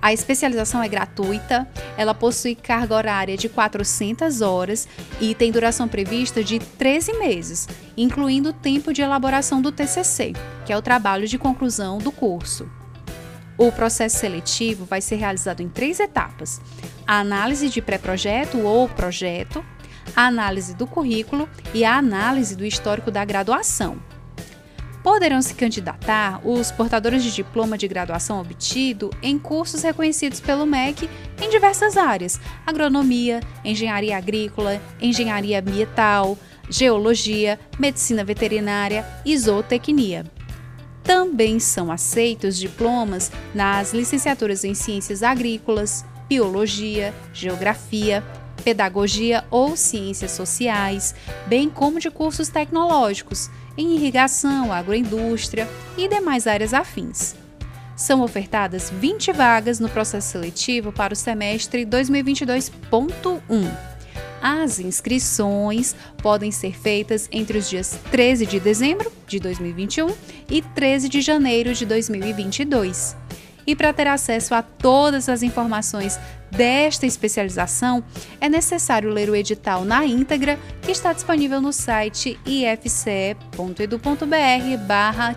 A 0.02 0.14
especialização 0.14 0.82
é 0.82 0.88
gratuita, 0.88 1.68
ela 1.96 2.14
possui 2.14 2.54
carga 2.54 2.94
horária 2.94 3.36
de 3.36 3.48
400 3.48 4.40
horas 4.40 4.88
e 5.20 5.34
tem 5.34 5.52
duração 5.52 5.86
prevista 5.86 6.42
de 6.42 6.58
13 6.58 7.18
meses, 7.18 7.68
incluindo 7.96 8.48
o 8.48 8.54
tempo 8.54 8.94
de 8.94 9.02
elaboração 9.02 9.60
do 9.60 9.70
TCC, 9.70 10.32
que 10.64 10.72
é 10.72 10.76
o 10.76 10.82
trabalho 10.82 11.28
de 11.28 11.36
conclusão 11.36 11.98
do 11.98 12.10
curso. 12.10 12.70
O 13.58 13.70
processo 13.70 14.16
seletivo 14.16 14.86
vai 14.86 15.02
ser 15.02 15.16
realizado 15.16 15.60
em 15.60 15.68
três 15.68 16.00
etapas: 16.00 16.62
a 17.06 17.18
análise 17.18 17.68
de 17.68 17.82
pré-projeto 17.82 18.58
ou 18.60 18.88
projeto, 18.88 19.62
a 20.16 20.26
análise 20.26 20.74
do 20.74 20.86
currículo 20.86 21.46
e 21.74 21.84
a 21.84 21.98
análise 21.98 22.56
do 22.56 22.64
histórico 22.64 23.10
da 23.10 23.22
graduação. 23.22 23.98
Poderão 25.02 25.40
se 25.40 25.54
candidatar 25.54 26.46
os 26.46 26.70
portadores 26.70 27.22
de 27.22 27.32
diploma 27.32 27.78
de 27.78 27.88
graduação 27.88 28.38
obtido 28.38 29.10
em 29.22 29.38
cursos 29.38 29.82
reconhecidos 29.82 30.40
pelo 30.40 30.66
MEC 30.66 31.08
em 31.40 31.48
diversas 31.48 31.96
áreas: 31.96 32.38
agronomia, 32.66 33.40
engenharia 33.64 34.18
agrícola, 34.18 34.80
engenharia 35.00 35.60
ambiental, 35.60 36.36
geologia, 36.68 37.58
medicina 37.78 38.22
veterinária 38.22 39.06
e 39.24 39.36
zootecnia. 39.38 40.26
Também 41.02 41.58
são 41.58 41.90
aceitos 41.90 42.58
diplomas 42.58 43.32
nas 43.54 43.94
licenciaturas 43.94 44.64
em 44.64 44.74
ciências 44.74 45.22
agrícolas, 45.22 46.04
biologia, 46.28 47.14
geografia, 47.32 48.22
pedagogia 48.62 49.44
ou 49.50 49.76
ciências 49.78 50.32
sociais, 50.32 51.14
bem 51.46 51.70
como 51.70 51.98
de 51.98 52.10
cursos 52.10 52.48
tecnológicos 52.48 53.50
em 53.80 53.94
irrigação, 53.94 54.70
agroindústria 54.72 55.66
e 55.96 56.06
demais 56.06 56.46
áreas 56.46 56.74
afins. 56.74 57.34
São 57.96 58.20
ofertadas 58.22 58.90
20 58.90 59.32
vagas 59.32 59.80
no 59.80 59.88
processo 59.88 60.28
seletivo 60.28 60.92
para 60.92 61.14
o 61.14 61.16
semestre 61.16 61.86
2022.1. 61.86 63.40
As 64.42 64.78
inscrições 64.78 65.94
podem 66.22 66.50
ser 66.50 66.74
feitas 66.74 67.28
entre 67.30 67.58
os 67.58 67.68
dias 67.68 67.98
13 68.10 68.46
de 68.46 68.60
dezembro 68.60 69.12
de 69.26 69.38
2021 69.38 70.14
e 70.48 70.62
13 70.62 71.08
de 71.08 71.20
janeiro 71.20 71.74
de 71.74 71.84
2022. 71.84 73.19
E 73.66 73.76
para 73.76 73.92
ter 73.92 74.06
acesso 74.06 74.54
a 74.54 74.62
todas 74.62 75.28
as 75.28 75.42
informações 75.42 76.18
desta 76.50 77.06
especialização, 77.06 78.02
é 78.40 78.48
necessário 78.48 79.10
ler 79.10 79.30
o 79.30 79.36
edital 79.36 79.84
na 79.84 80.04
íntegra, 80.04 80.58
que 80.82 80.90
está 80.90 81.12
disponível 81.12 81.60
no 81.60 81.72
site 81.72 82.38
ifce.edu.br 82.44 83.34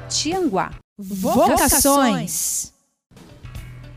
Tianguá. 0.10 0.72
Vocações. 0.98 2.74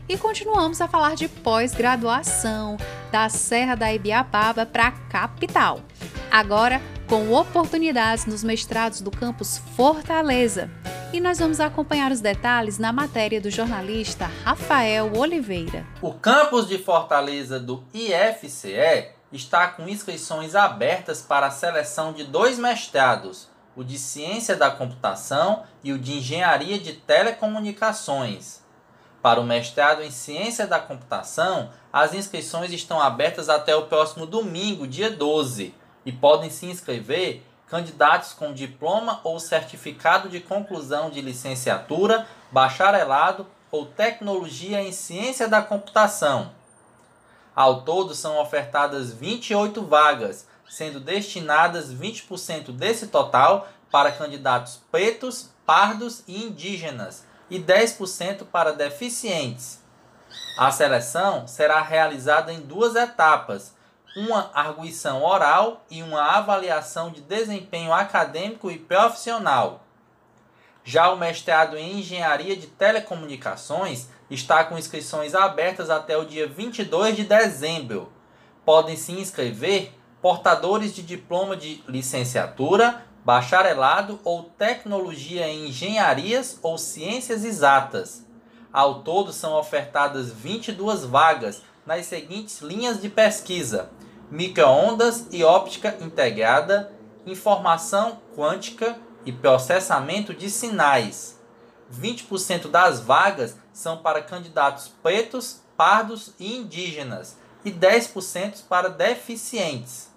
E 0.09 0.17
continuamos 0.17 0.79
a 0.79 0.87
falar 0.87 1.15
de 1.15 1.27
pós-graduação 1.27 2.77
da 3.11 3.27
Serra 3.27 3.75
da 3.75 3.93
Ibiapaba 3.93 4.65
para 4.65 4.87
a 4.87 4.91
capital. 4.91 5.81
Agora 6.31 6.81
com 7.07 7.31
oportunidades 7.31 8.25
nos 8.25 8.43
mestrados 8.43 9.01
do 9.01 9.09
campus 9.09 9.57
Fortaleza. 9.75 10.69
E 11.13 11.21
nós 11.21 11.39
vamos 11.39 11.59
acompanhar 11.59 12.11
os 12.11 12.19
detalhes 12.19 12.77
na 12.77 12.91
matéria 12.91 13.39
do 13.39 13.49
jornalista 13.49 14.29
Rafael 14.43 15.13
Oliveira. 15.15 15.87
O 16.01 16.13
campus 16.13 16.67
de 16.67 16.77
Fortaleza 16.77 17.59
do 17.59 17.81
IFCE 17.93 19.09
está 19.31 19.67
com 19.67 19.87
inscrições 19.87 20.53
abertas 20.53 21.21
para 21.21 21.47
a 21.47 21.51
seleção 21.51 22.11
de 22.11 22.25
dois 22.25 22.59
mestrados, 22.59 23.47
o 23.73 23.83
de 23.83 23.97
Ciência 23.97 24.55
da 24.55 24.69
Computação 24.69 25.63
e 25.83 25.93
o 25.93 25.99
de 25.99 26.17
Engenharia 26.17 26.77
de 26.77 26.93
Telecomunicações. 26.93 28.61
Para 29.21 29.39
o 29.39 29.45
mestrado 29.45 30.03
em 30.03 30.11
Ciência 30.11 30.67
da 30.67 30.79
Computação, 30.79 31.69
as 31.91 32.13
inscrições 32.13 32.71
estão 32.71 33.01
abertas 33.01 33.49
até 33.49 33.75
o 33.75 33.85
próximo 33.85 34.25
domingo, 34.25 34.85
dia 34.85 35.09
12, 35.09 35.73
e 36.07 36.11
podem 36.13 36.49
se 36.49 36.65
inscrever 36.65 37.43
candidatos 37.69 38.31
com 38.31 38.53
diploma 38.53 39.19
ou 39.25 39.41
certificado 39.41 40.29
de 40.29 40.39
conclusão 40.39 41.09
de 41.09 41.19
licenciatura, 41.19 42.25
bacharelado 42.49 43.45
ou 43.69 43.87
tecnologia 43.87 44.81
em 44.81 44.93
ciência 44.93 45.49
da 45.49 45.61
computação. 45.61 46.51
Ao 47.53 47.81
todo 47.81 48.15
são 48.15 48.39
ofertadas 48.39 49.11
28 49.11 49.83
vagas, 49.83 50.47
sendo 50.69 51.01
destinadas 51.01 51.93
20% 51.93 52.71
desse 52.71 53.07
total 53.07 53.67
para 53.91 54.13
candidatos 54.13 54.79
pretos, 54.89 55.49
pardos 55.65 56.23
e 56.25 56.41
indígenas 56.41 57.25
e 57.49 57.59
10% 57.59 58.45
para 58.45 58.71
deficientes. 58.71 59.83
A 60.57 60.71
seleção 60.71 61.45
será 61.45 61.81
realizada 61.81 62.53
em 62.53 62.61
duas 62.61 62.95
etapas, 62.95 63.75
uma 64.17 64.49
arguição 64.51 65.23
oral 65.23 65.85
e 65.91 66.01
uma 66.01 66.19
avaliação 66.19 67.11
de 67.11 67.21
desempenho 67.21 67.93
acadêmico 67.93 68.71
e 68.71 68.79
profissional. 68.79 69.83
Já 70.83 71.11
o 71.11 71.17
mestrado 71.17 71.77
em 71.77 71.99
Engenharia 71.99 72.57
de 72.57 72.65
Telecomunicações 72.65 74.07
está 74.27 74.63
com 74.63 74.75
inscrições 74.75 75.35
abertas 75.35 75.91
até 75.91 76.17
o 76.17 76.25
dia 76.25 76.47
22 76.47 77.15
de 77.15 77.25
dezembro. 77.25 78.11
Podem 78.65 78.97
se 78.97 79.11
inscrever 79.11 79.93
portadores 80.19 80.95
de 80.95 81.03
diploma 81.03 81.55
de 81.55 81.83
licenciatura, 81.87 83.05
bacharelado 83.23 84.19
ou 84.23 84.45
tecnologia 84.57 85.47
em 85.47 85.67
engenharias 85.67 86.57
ou 86.63 86.75
ciências 86.79 87.45
exatas. 87.45 88.25
Ao 88.73 89.03
todo 89.03 89.31
são 89.31 89.53
ofertadas 89.53 90.31
22 90.31 91.05
vagas 91.05 91.61
nas 91.85 92.07
seguintes 92.07 92.61
linhas 92.61 92.99
de 92.99 93.09
pesquisa: 93.09 93.91
microondas 94.29 95.27
e 95.31 95.43
óptica 95.43 95.97
integrada, 96.01 96.91
informação 97.25 98.19
quântica 98.35 98.97
e 99.25 99.31
processamento 99.31 100.33
de 100.33 100.49
sinais. 100.49 101.39
20% 101.93 102.69
das 102.69 102.99
vagas 102.99 103.57
são 103.71 103.97
para 103.97 104.21
candidatos 104.21 104.89
pretos, 105.01 105.61
pardos 105.75 106.33
e 106.39 106.57
indígenas 106.57 107.37
e 107.63 107.71
10% 107.71 108.63
para 108.67 108.89
deficientes. 108.89 110.09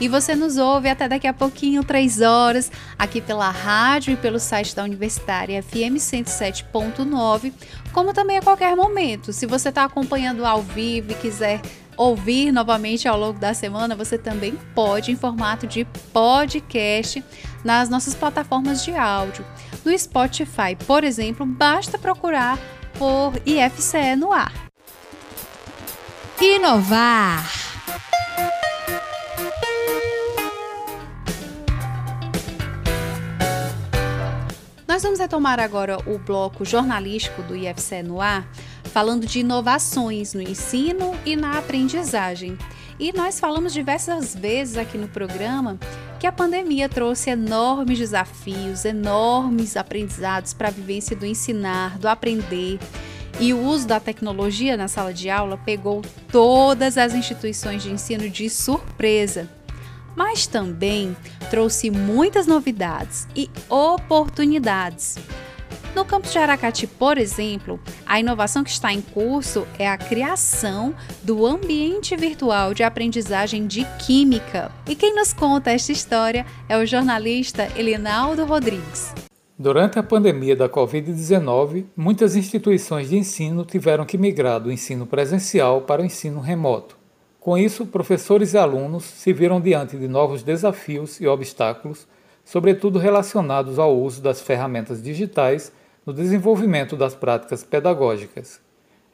E 0.00 0.08
você 0.08 0.34
nos 0.34 0.56
ouve 0.56 0.88
até 0.88 1.08
daqui 1.08 1.26
a 1.26 1.32
pouquinho, 1.32 1.82
três 1.82 2.20
horas, 2.20 2.70
aqui 2.98 3.20
pela 3.20 3.50
rádio 3.50 4.12
e 4.12 4.16
pelo 4.16 4.38
site 4.38 4.74
da 4.74 4.84
Universitária 4.84 5.62
FM 5.62 5.96
107.9, 5.96 7.52
como 7.92 8.12
também 8.12 8.38
a 8.38 8.42
qualquer 8.42 8.76
momento. 8.76 9.32
Se 9.32 9.46
você 9.46 9.70
está 9.70 9.84
acompanhando 9.84 10.44
ao 10.44 10.62
vivo 10.62 11.12
e 11.12 11.14
quiser 11.14 11.60
ouvir 11.96 12.52
novamente 12.52 13.08
ao 13.08 13.18
longo 13.18 13.40
da 13.40 13.52
semana, 13.52 13.96
você 13.96 14.16
também 14.16 14.56
pode 14.74 15.10
em 15.10 15.16
formato 15.16 15.66
de 15.66 15.84
podcast 16.12 17.22
nas 17.64 17.88
nossas 17.88 18.14
plataformas 18.14 18.84
de 18.84 18.94
áudio. 18.94 19.44
No 19.84 19.98
Spotify, 19.98 20.76
por 20.86 21.02
exemplo, 21.02 21.44
basta 21.44 21.98
procurar 21.98 22.56
por 22.96 23.32
IFCE 23.44 24.14
no 24.16 24.32
ar. 24.32 24.52
Inovar. 26.40 27.67
Nós 34.98 35.04
vamos 35.04 35.20
retomar 35.20 35.60
agora 35.60 35.96
o 36.10 36.18
bloco 36.18 36.64
jornalístico 36.64 37.40
do 37.44 37.54
IFCE 37.54 38.02
no 38.02 38.20
ar, 38.20 38.50
falando 38.92 39.28
de 39.28 39.38
inovações 39.38 40.34
no 40.34 40.42
ensino 40.42 41.16
e 41.24 41.36
na 41.36 41.56
aprendizagem. 41.56 42.58
E 42.98 43.12
nós 43.12 43.38
falamos 43.38 43.72
diversas 43.72 44.34
vezes 44.34 44.76
aqui 44.76 44.98
no 44.98 45.06
programa 45.06 45.78
que 46.18 46.26
a 46.26 46.32
pandemia 46.32 46.88
trouxe 46.88 47.30
enormes 47.30 47.96
desafios, 47.96 48.84
enormes 48.84 49.76
aprendizados 49.76 50.52
para 50.52 50.66
a 50.66 50.72
vivência 50.72 51.14
do 51.14 51.24
ensinar, 51.24 51.96
do 52.00 52.08
aprender. 52.08 52.80
E 53.38 53.54
o 53.54 53.60
uso 53.60 53.86
da 53.86 54.00
tecnologia 54.00 54.76
na 54.76 54.88
sala 54.88 55.14
de 55.14 55.30
aula 55.30 55.56
pegou 55.58 56.02
todas 56.32 56.98
as 56.98 57.14
instituições 57.14 57.84
de 57.84 57.92
ensino 57.92 58.28
de 58.28 58.50
surpresa 58.50 59.48
mas 60.18 60.48
também 60.48 61.16
trouxe 61.48 61.92
muitas 61.92 62.44
novidades 62.44 63.28
e 63.36 63.48
oportunidades. 63.70 65.16
No 65.94 66.04
campus 66.04 66.32
de 66.32 66.38
Aracati, 66.38 66.88
por 66.88 67.16
exemplo, 67.16 67.78
a 68.04 68.18
inovação 68.18 68.64
que 68.64 68.70
está 68.70 68.92
em 68.92 69.00
curso 69.00 69.64
é 69.78 69.88
a 69.88 69.96
criação 69.96 70.92
do 71.22 71.46
ambiente 71.46 72.16
virtual 72.16 72.74
de 72.74 72.82
aprendizagem 72.82 73.64
de 73.68 73.84
Química. 74.04 74.72
E 74.88 74.96
quem 74.96 75.14
nos 75.14 75.32
conta 75.32 75.70
esta 75.70 75.92
história 75.92 76.44
é 76.68 76.76
o 76.76 76.84
jornalista 76.84 77.68
Elinaldo 77.76 78.44
Rodrigues. 78.44 79.14
Durante 79.56 80.00
a 80.00 80.02
pandemia 80.02 80.56
da 80.56 80.68
Covid-19, 80.68 81.84
muitas 81.96 82.34
instituições 82.34 83.08
de 83.08 83.16
ensino 83.16 83.64
tiveram 83.64 84.04
que 84.04 84.18
migrar 84.18 84.60
do 84.60 84.72
ensino 84.72 85.06
presencial 85.06 85.82
para 85.82 86.02
o 86.02 86.04
ensino 86.04 86.40
remoto. 86.40 86.97
Com 87.48 87.56
isso, 87.56 87.86
professores 87.86 88.52
e 88.52 88.58
alunos 88.58 89.04
se 89.04 89.32
viram 89.32 89.58
diante 89.58 89.96
de 89.96 90.06
novos 90.06 90.42
desafios 90.42 91.18
e 91.18 91.26
obstáculos, 91.26 92.06
sobretudo 92.44 92.98
relacionados 92.98 93.78
ao 93.78 93.98
uso 93.98 94.20
das 94.20 94.42
ferramentas 94.42 95.02
digitais 95.02 95.72
no 96.04 96.12
desenvolvimento 96.12 96.94
das 96.94 97.14
práticas 97.14 97.64
pedagógicas. 97.64 98.60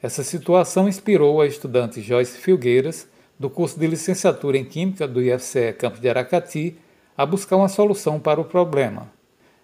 Essa 0.02 0.24
situação 0.24 0.88
inspirou 0.88 1.40
a 1.40 1.46
estudante 1.46 2.00
Joyce 2.00 2.36
Filgueiras, 2.36 3.06
do 3.38 3.48
curso 3.48 3.78
de 3.78 3.86
licenciatura 3.86 4.58
em 4.58 4.64
Química 4.64 5.06
do 5.06 5.22
IFCE 5.22 5.72
Campus 5.74 6.00
de 6.00 6.08
Aracati, 6.08 6.76
a 7.16 7.24
buscar 7.24 7.56
uma 7.56 7.68
solução 7.68 8.18
para 8.18 8.40
o 8.40 8.44
problema. 8.44 9.12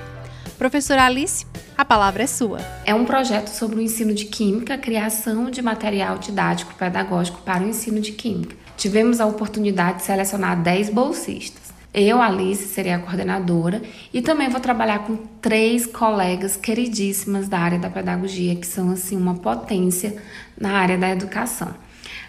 Professora 0.58 1.06
Alice, 1.06 1.46
a 1.78 1.82
palavra 1.82 2.24
é 2.24 2.26
sua. 2.26 2.58
É 2.84 2.94
um 2.94 3.06
projeto 3.06 3.48
sobre 3.48 3.76
o 3.76 3.80
ensino 3.80 4.12
de 4.12 4.26
química, 4.26 4.76
criação 4.76 5.50
de 5.50 5.62
material 5.62 6.18
didático 6.18 6.74
pedagógico 6.74 7.40
para 7.40 7.64
o 7.64 7.68
ensino 7.68 8.02
de 8.02 8.12
química. 8.12 8.54
Tivemos 8.76 9.18
a 9.18 9.24
oportunidade 9.24 10.00
de 10.00 10.04
selecionar 10.04 10.62
10 10.62 10.90
bolsistas. 10.90 11.71
Eu, 11.94 12.22
Alice, 12.22 12.68
serei 12.68 12.92
a 12.92 12.98
coordenadora 12.98 13.82
e 14.14 14.22
também 14.22 14.48
vou 14.48 14.60
trabalhar 14.60 15.00
com 15.00 15.16
três 15.42 15.84
colegas 15.84 16.56
queridíssimas 16.56 17.48
da 17.48 17.58
área 17.58 17.78
da 17.78 17.90
pedagogia, 17.90 18.56
que 18.56 18.66
são 18.66 18.90
assim 18.90 19.14
uma 19.14 19.34
potência 19.34 20.16
na 20.58 20.72
área 20.72 20.96
da 20.96 21.10
educação. 21.10 21.74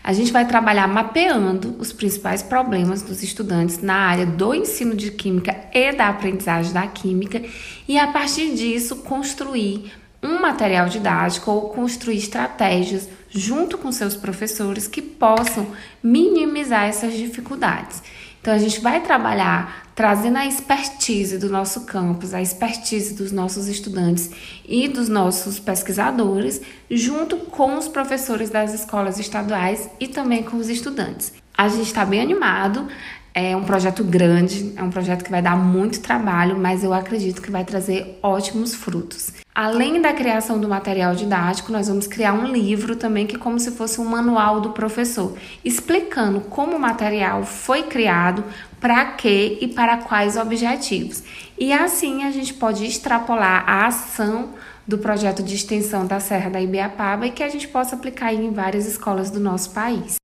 A 0.03 0.11
gente 0.11 0.33
vai 0.33 0.45
trabalhar 0.45 0.85
mapeando 0.85 1.77
os 1.79 1.93
principais 1.93 2.43
problemas 2.43 3.01
dos 3.01 3.23
estudantes 3.23 3.81
na 3.81 3.95
área 3.95 4.25
do 4.25 4.53
ensino 4.53 4.95
de 4.95 5.09
química 5.09 5.55
e 5.73 5.93
da 5.93 6.09
aprendizagem 6.09 6.73
da 6.73 6.85
química 6.87 7.41
e 7.87 7.97
a 7.97 8.07
partir 8.07 8.53
disso 8.53 8.97
construir 8.97 9.93
um 10.21 10.41
material 10.41 10.89
didático 10.89 11.49
ou 11.51 11.69
construir 11.69 12.17
estratégias 12.17 13.07
junto 13.29 13.77
com 13.77 13.93
seus 13.93 14.15
professores 14.15 14.87
que 14.87 15.01
possam 15.01 15.67
minimizar 16.03 16.85
essas 16.85 17.13
dificuldades. 17.13 18.03
Então 18.43 18.53
a 18.53 18.57
gente 18.57 18.81
vai 18.81 18.99
trabalhar 18.99 19.87
trazendo 19.95 20.37
a 20.37 20.45
expertise 20.45 21.37
do 21.37 21.49
nosso 21.49 21.85
campus, 21.85 22.33
a 22.33 22.41
expertise 22.41 23.13
dos 23.13 23.31
nossos 23.31 23.69
estudantes 23.69 24.29
e 24.67 24.89
dos 24.89 25.07
nossos 25.07 25.59
pesquisadores, 25.59 26.59
junto 26.91 27.37
com 27.37 27.77
os 27.77 27.87
professores 27.87 28.49
das 28.49 28.73
escolas 28.73 29.17
estaduais 29.17 29.89
e 29.97 30.09
também 30.09 30.43
com 30.43 30.57
os 30.57 30.67
estudantes. 30.67 31.31
A 31.57 31.69
gente 31.69 31.85
está 31.85 32.03
bem 32.03 32.19
animado, 32.19 32.85
é 33.33 33.55
um 33.55 33.63
projeto 33.63 34.03
grande, 34.03 34.73
é 34.75 34.83
um 34.83 34.89
projeto 34.89 35.23
que 35.23 35.31
vai 35.31 35.41
dar 35.41 35.55
muito 35.55 36.01
trabalho, 36.01 36.59
mas 36.59 36.83
eu 36.83 36.91
acredito 36.91 37.41
que 37.41 37.49
vai 37.49 37.63
trazer 37.63 38.19
ótimos 38.21 38.75
frutos. 38.75 39.42
Além 39.55 40.01
da 40.01 40.11
criação 40.11 40.59
do 40.59 40.67
material 40.67 41.13
didático, 41.13 41.71
nós 41.71 41.87
vamos 41.87 42.07
criar 42.07 42.33
um 42.33 42.47
livro 42.47 42.95
também 42.95 43.27
que 43.27 43.35
é 43.35 43.39
como 43.39 43.59
se 43.59 43.69
fosse 43.69 44.01
um 44.01 44.05
manual 44.05 44.59
do 44.59 44.71
professor, 44.71 45.37
explicando 45.63 46.41
como 46.41 46.75
o 46.75 46.79
material 46.79 47.43
foi 47.43 47.83
criado, 47.83 48.43
para 48.81 49.05
quê 49.05 49.59
e 49.61 49.67
para 49.67 49.97
quais 49.97 50.37
objetivos. 50.37 51.21
E 51.57 51.71
assim 51.71 52.23
a 52.23 52.31
gente 52.31 52.55
pode 52.55 52.83
extrapolar 52.83 53.63
a 53.67 53.85
ação 53.85 54.49
do 54.87 54.97
projeto 54.97 55.43
de 55.43 55.53
extensão 55.53 56.07
da 56.07 56.19
Serra 56.19 56.49
da 56.49 56.59
Ibiapaba 56.59 57.27
e 57.27 57.31
que 57.31 57.43
a 57.43 57.49
gente 57.49 57.67
possa 57.67 57.95
aplicar 57.95 58.33
em 58.33 58.51
várias 58.51 58.87
escolas 58.87 59.29
do 59.29 59.39
nosso 59.39 59.69
país. 59.69 60.15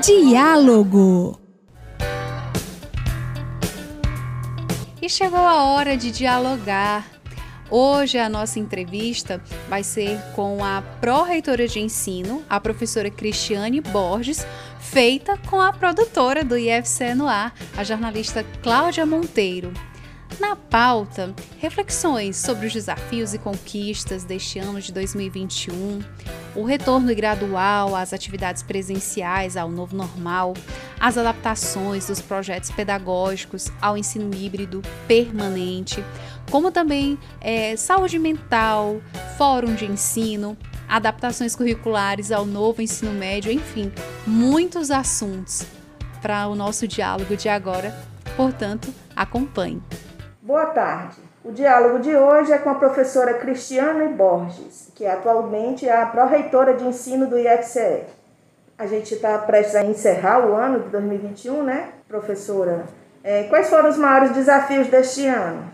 Diálogo 0.00 1.36
E 5.02 5.08
chegou 5.08 5.40
a 5.40 5.64
hora 5.64 5.96
de 5.96 6.12
dialogar. 6.12 7.21
Hoje 7.74 8.18
a 8.18 8.28
nossa 8.28 8.58
entrevista 8.58 9.42
vai 9.66 9.82
ser 9.82 10.20
com 10.34 10.62
a 10.62 10.82
pró-reitora 11.00 11.66
de 11.66 11.80
ensino, 11.80 12.44
a 12.46 12.60
professora 12.60 13.10
Cristiane 13.10 13.80
Borges, 13.80 14.46
feita 14.78 15.38
com 15.48 15.58
a 15.58 15.72
produtora 15.72 16.44
do 16.44 16.54
IFCE 16.54 17.14
no 17.14 17.26
ar, 17.26 17.54
a 17.74 17.82
jornalista 17.82 18.44
Cláudia 18.62 19.06
Monteiro. 19.06 19.72
Na 20.38 20.54
pauta, 20.54 21.34
reflexões 21.60 22.36
sobre 22.36 22.66
os 22.66 22.74
desafios 22.74 23.32
e 23.32 23.38
conquistas 23.38 24.24
deste 24.24 24.58
ano 24.58 24.80
de 24.80 24.92
2021, 24.92 26.00
o 26.54 26.64
retorno 26.64 27.14
gradual 27.14 27.96
às 27.96 28.12
atividades 28.12 28.62
presenciais 28.62 29.56
ao 29.56 29.70
novo 29.70 29.96
normal, 29.96 30.54
as 30.98 31.18
adaptações 31.18 32.06
dos 32.06 32.20
projetos 32.20 32.70
pedagógicos 32.70 33.70
ao 33.80 33.96
ensino 33.96 34.34
híbrido 34.34 34.82
permanente, 35.06 36.02
como 36.52 36.70
também 36.70 37.18
é, 37.40 37.74
saúde 37.76 38.18
mental, 38.18 39.00
fórum 39.38 39.74
de 39.74 39.86
ensino, 39.86 40.54
adaptações 40.86 41.56
curriculares 41.56 42.30
ao 42.30 42.44
novo 42.44 42.82
ensino 42.82 43.10
médio, 43.10 43.50
enfim, 43.50 43.90
muitos 44.26 44.90
assuntos 44.90 45.64
para 46.20 46.46
o 46.48 46.54
nosso 46.54 46.86
diálogo 46.86 47.38
de 47.38 47.48
agora. 47.48 47.96
Portanto, 48.36 48.92
acompanhe. 49.16 49.82
Boa 50.42 50.66
tarde. 50.66 51.16
O 51.42 51.50
diálogo 51.50 52.00
de 52.00 52.14
hoje 52.14 52.52
é 52.52 52.58
com 52.58 52.68
a 52.68 52.74
professora 52.74 53.32
Cristiane 53.34 54.12
Borges, 54.12 54.92
que 54.94 55.06
atualmente 55.06 55.88
é 55.88 56.02
a 56.02 56.04
pró-reitora 56.04 56.74
de 56.74 56.84
ensino 56.84 57.26
do 57.28 57.38
IFCE. 57.38 58.02
A 58.76 58.86
gente 58.86 59.14
está 59.14 59.38
prestes 59.38 59.74
a 59.74 59.84
encerrar 59.84 60.46
o 60.46 60.54
ano 60.54 60.80
de 60.80 60.90
2021, 60.90 61.62
né, 61.62 61.88
professora? 62.06 62.84
É, 63.24 63.44
quais 63.44 63.70
foram 63.70 63.88
os 63.88 63.96
maiores 63.96 64.32
desafios 64.32 64.88
deste 64.88 65.26
ano? 65.26 65.72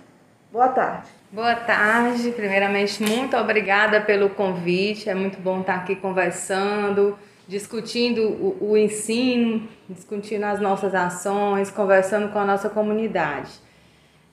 Boa 0.50 0.68
tarde. 0.68 1.08
Boa 1.30 1.54
tarde. 1.54 2.30
Primeiramente, 2.30 3.02
muito 3.02 3.36
obrigada 3.36 4.00
pelo 4.00 4.30
convite. 4.30 5.10
É 5.10 5.14
muito 5.14 5.38
bom 5.38 5.60
estar 5.60 5.74
aqui 5.74 5.94
conversando, 5.94 7.18
discutindo 7.46 8.22
o, 8.22 8.70
o 8.70 8.76
ensino, 8.78 9.68
discutindo 9.90 10.44
as 10.44 10.58
nossas 10.58 10.94
ações, 10.94 11.70
conversando 11.70 12.32
com 12.32 12.38
a 12.38 12.46
nossa 12.46 12.70
comunidade. 12.70 13.50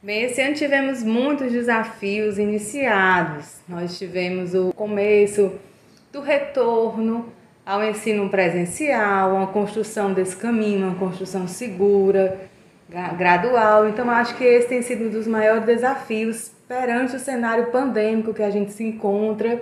Bem, 0.01 0.23
esse 0.23 0.41
ano 0.41 0.55
tivemos 0.55 1.03
muitos 1.03 1.51
desafios 1.51 2.39
iniciados. 2.39 3.59
Nós 3.67 3.97
tivemos 3.97 4.53
o 4.53 4.71
começo 4.71 5.51
do 6.13 6.21
retorno 6.21 7.29
ao 7.65 7.83
ensino 7.83 8.29
presencial, 8.29 9.35
uma 9.35 9.47
construção 9.47 10.13
desse 10.13 10.37
caminho, 10.37 10.87
uma 10.87 10.95
construção 10.95 11.45
segura, 11.45 12.47
gradual. 12.89 13.87
Então, 13.89 14.09
acho 14.09 14.35
que 14.35 14.43
esse 14.43 14.67
tem 14.67 14.81
sido 14.81 15.05
um 15.05 15.09
dos 15.09 15.27
maiores 15.27 15.65
desafios 15.65 16.51
perante 16.67 17.15
o 17.15 17.19
cenário 17.19 17.67
pandêmico 17.67 18.33
que 18.33 18.43
a 18.43 18.49
gente 18.49 18.71
se 18.71 18.83
encontra. 18.83 19.61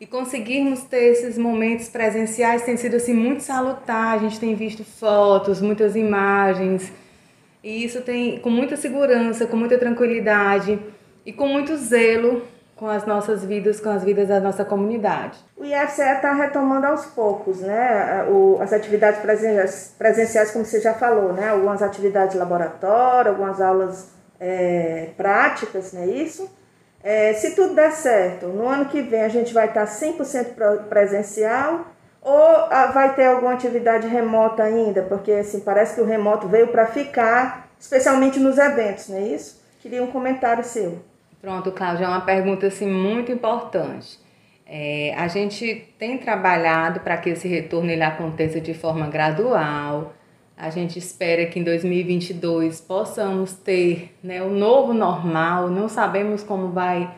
E 0.00 0.06
conseguirmos 0.06 0.82
ter 0.82 1.12
esses 1.12 1.36
momentos 1.36 1.88
presenciais 1.88 2.62
tem 2.62 2.76
sido 2.76 2.96
assim 2.96 3.14
muito 3.14 3.42
salutar. 3.42 4.14
A 4.14 4.18
gente 4.18 4.38
tem 4.38 4.54
visto 4.54 4.84
fotos, 4.84 5.60
muitas 5.60 5.96
imagens 5.96 6.92
e 7.62 7.84
isso 7.84 8.00
tem 8.02 8.38
com 8.38 8.50
muita 8.50 8.76
segurança, 8.76 9.46
com 9.46 9.56
muita 9.56 9.76
tranquilidade 9.78 10.78
e 11.26 11.32
com 11.32 11.48
muito 11.48 11.76
zelo 11.76 12.42
com 12.78 12.86
as 12.86 13.04
nossas 13.04 13.44
vidas, 13.44 13.80
com 13.80 13.90
as 13.90 14.04
vidas 14.04 14.28
da 14.28 14.38
nossa 14.38 14.64
comunidade. 14.64 15.36
O 15.56 15.64
IFCE 15.64 16.00
está 16.00 16.32
retomando 16.32 16.86
aos 16.86 17.06
poucos, 17.06 17.60
né? 17.60 18.24
As 18.60 18.72
atividades 18.72 19.20
presenciais, 19.20 19.94
presenciais, 19.98 20.50
como 20.52 20.64
você 20.64 20.80
já 20.80 20.94
falou, 20.94 21.32
né? 21.32 21.48
Algumas 21.48 21.82
atividades 21.82 22.32
de 22.32 22.38
laboratório, 22.38 23.32
algumas 23.32 23.60
aulas 23.60 24.10
é, 24.38 25.10
práticas, 25.16 25.92
não 25.92 26.02
é 26.02 26.06
isso? 26.06 26.48
É, 27.02 27.32
se 27.34 27.56
tudo 27.56 27.74
der 27.74 27.92
certo, 27.92 28.46
no 28.46 28.68
ano 28.68 28.86
que 28.86 29.02
vem 29.02 29.22
a 29.22 29.28
gente 29.28 29.52
vai 29.52 29.68
estar 29.68 29.86
100% 29.86 30.84
presencial 30.88 31.86
ou 32.20 32.42
ah, 32.70 32.90
vai 32.92 33.14
ter 33.14 33.26
alguma 33.26 33.54
atividade 33.54 34.06
remota 34.06 34.62
ainda? 34.62 35.02
Porque 35.02 35.32
assim, 35.32 35.60
parece 35.60 35.96
que 35.96 36.00
o 36.00 36.04
remoto 36.04 36.46
veio 36.46 36.68
para 36.68 36.86
ficar, 36.86 37.68
especialmente 37.78 38.38
nos 38.38 38.56
eventos, 38.56 39.08
não 39.08 39.16
é 39.16 39.22
isso? 39.22 39.60
Queria 39.80 40.02
um 40.02 40.10
comentário 40.10 40.62
seu. 40.62 40.98
Pronto, 41.40 41.70
Cláudia, 41.70 42.06
é 42.06 42.08
uma 42.08 42.22
pergunta 42.22 42.66
assim, 42.66 42.90
muito 42.90 43.30
importante. 43.30 44.18
É, 44.66 45.14
a 45.16 45.28
gente 45.28 45.88
tem 45.98 46.18
trabalhado 46.18 47.00
para 47.00 47.16
que 47.16 47.30
esse 47.30 47.46
retorno 47.46 47.90
ele 47.90 48.02
aconteça 48.02 48.60
de 48.60 48.74
forma 48.74 49.06
gradual. 49.06 50.12
A 50.56 50.68
gente 50.68 50.98
espera 50.98 51.46
que 51.46 51.60
em 51.60 51.64
2022 51.64 52.80
possamos 52.80 53.54
ter 53.54 54.14
né, 54.22 54.42
o 54.42 54.50
novo 54.50 54.92
normal. 54.92 55.70
Não 55.70 55.88
sabemos 55.88 56.42
como 56.42 56.70
vai 56.72 57.08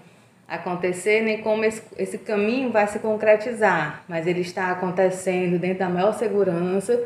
acontecer, 0.46 1.22
nem 1.22 1.40
como 1.40 1.64
esse, 1.64 1.82
esse 1.96 2.18
caminho 2.18 2.70
vai 2.70 2.86
se 2.86 2.98
concretizar, 2.98 4.04
mas 4.08 4.26
ele 4.26 4.40
está 4.40 4.70
acontecendo 4.70 5.58
dentro 5.58 5.78
da 5.78 5.88
maior 5.88 6.12
segurança 6.12 7.00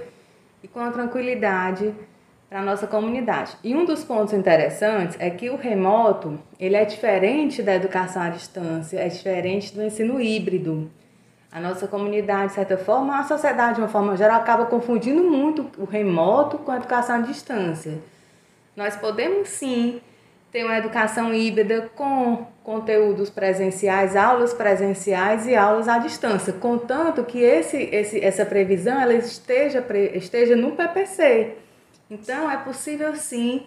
e 0.62 0.68
com 0.68 0.81
a 0.81 0.90
tranquilidade 0.90 1.94
para 2.48 2.61
a 2.61 2.62
nossa 2.62 2.87
comunidade. 2.87 3.57
E 3.62 3.74
um 3.74 3.85
dos 3.85 4.04
pontos 4.04 4.33
interessantes 4.33 5.16
é 5.18 5.30
que 5.30 5.50
o 5.50 5.57
remoto, 5.57 6.38
ele 6.59 6.76
é 6.76 6.85
diferente 6.85 7.62
da 7.62 7.74
educação 7.74 8.22
à 8.22 8.28
distância, 8.28 8.98
é 8.98 9.09
diferente 9.09 9.74
do 9.74 9.83
ensino 9.83 10.20
híbrido. 10.20 10.90
A 11.50 11.61
nossa 11.61 11.87
comunidade, 11.87 12.48
de 12.48 12.54
certa 12.54 12.76
forma, 12.76 13.18
a 13.18 13.22
sociedade, 13.24 13.76
de 13.76 13.80
uma 13.80 13.88
forma 13.88 14.16
geral, 14.16 14.40
acaba 14.40 14.66
confundindo 14.66 15.22
muito 15.22 15.70
o 15.78 15.85
remoto 15.85 16.59
com 16.59 16.70
a 16.70 16.76
educação 16.76 17.16
à 17.16 17.20
distância. 17.20 17.98
Nós 18.76 18.96
podemos 18.96 19.48
sim 19.48 20.00
ter 20.50 20.64
uma 20.64 20.78
educação 20.78 21.35
híbrida 21.35 21.90
com 21.96 22.46
conteúdos 22.62 23.30
presenciais, 23.30 24.14
aulas 24.14 24.54
presenciais 24.54 25.46
e 25.46 25.54
aulas 25.57 25.88
à 25.88 25.98
distância, 25.98 26.52
contanto 26.52 27.24
que 27.24 27.40
esse, 27.40 27.76
esse, 27.76 28.24
essa 28.24 28.46
previsão 28.46 29.00
ela 29.00 29.14
esteja, 29.14 29.85
esteja 30.14 30.54
no 30.54 30.72
PPC. 30.72 31.63
Então, 32.11 32.51
é 32.51 32.57
possível 32.59 33.14
sim 33.17 33.67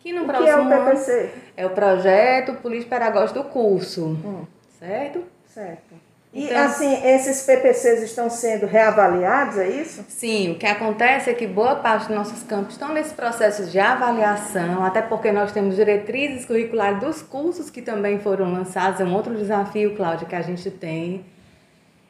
que 0.00 0.12
no 0.12 0.22
o 0.22 0.26
próximo 0.26 0.46
que 0.46 0.50
é 0.50 0.56
o 0.56 0.84
PPC? 0.84 1.12
ano 1.12 1.30
é 1.56 1.66
o 1.66 1.70
projeto 1.70 2.54
político 2.54 2.90
pedagógico 2.90 3.40
do 3.40 3.44
curso, 3.44 4.06
hum. 4.06 4.44
certo? 4.78 5.24
Certo. 5.46 6.08
E 6.32 6.44
então, 6.44 6.58
assim, 6.58 7.06
esses 7.06 7.42
PPCs 7.46 8.02
estão 8.02 8.28
sendo 8.28 8.66
reavaliados, 8.66 9.56
é 9.56 9.66
isso? 9.66 10.04
Sim, 10.08 10.52
o 10.52 10.54
que 10.56 10.66
acontece 10.66 11.30
é 11.30 11.34
que 11.34 11.46
boa 11.46 11.76
parte 11.76 12.08
dos 12.08 12.16
nossos 12.16 12.42
campos 12.42 12.74
estão 12.74 12.92
nesse 12.92 13.14
processo 13.14 13.64
de 13.64 13.78
avaliação, 13.80 14.84
até 14.84 15.00
porque 15.00 15.32
nós 15.32 15.52
temos 15.52 15.74
diretrizes 15.74 16.44
curriculares 16.44 17.00
dos 17.00 17.22
cursos 17.22 17.70
que 17.70 17.80
também 17.80 18.20
foram 18.20 18.52
lançados, 18.52 19.00
é 19.00 19.04
um 19.04 19.14
outro 19.14 19.34
desafio, 19.34 19.96
Cláudia, 19.96 20.28
que 20.28 20.34
a 20.34 20.42
gente 20.42 20.70
tem. 20.70 21.24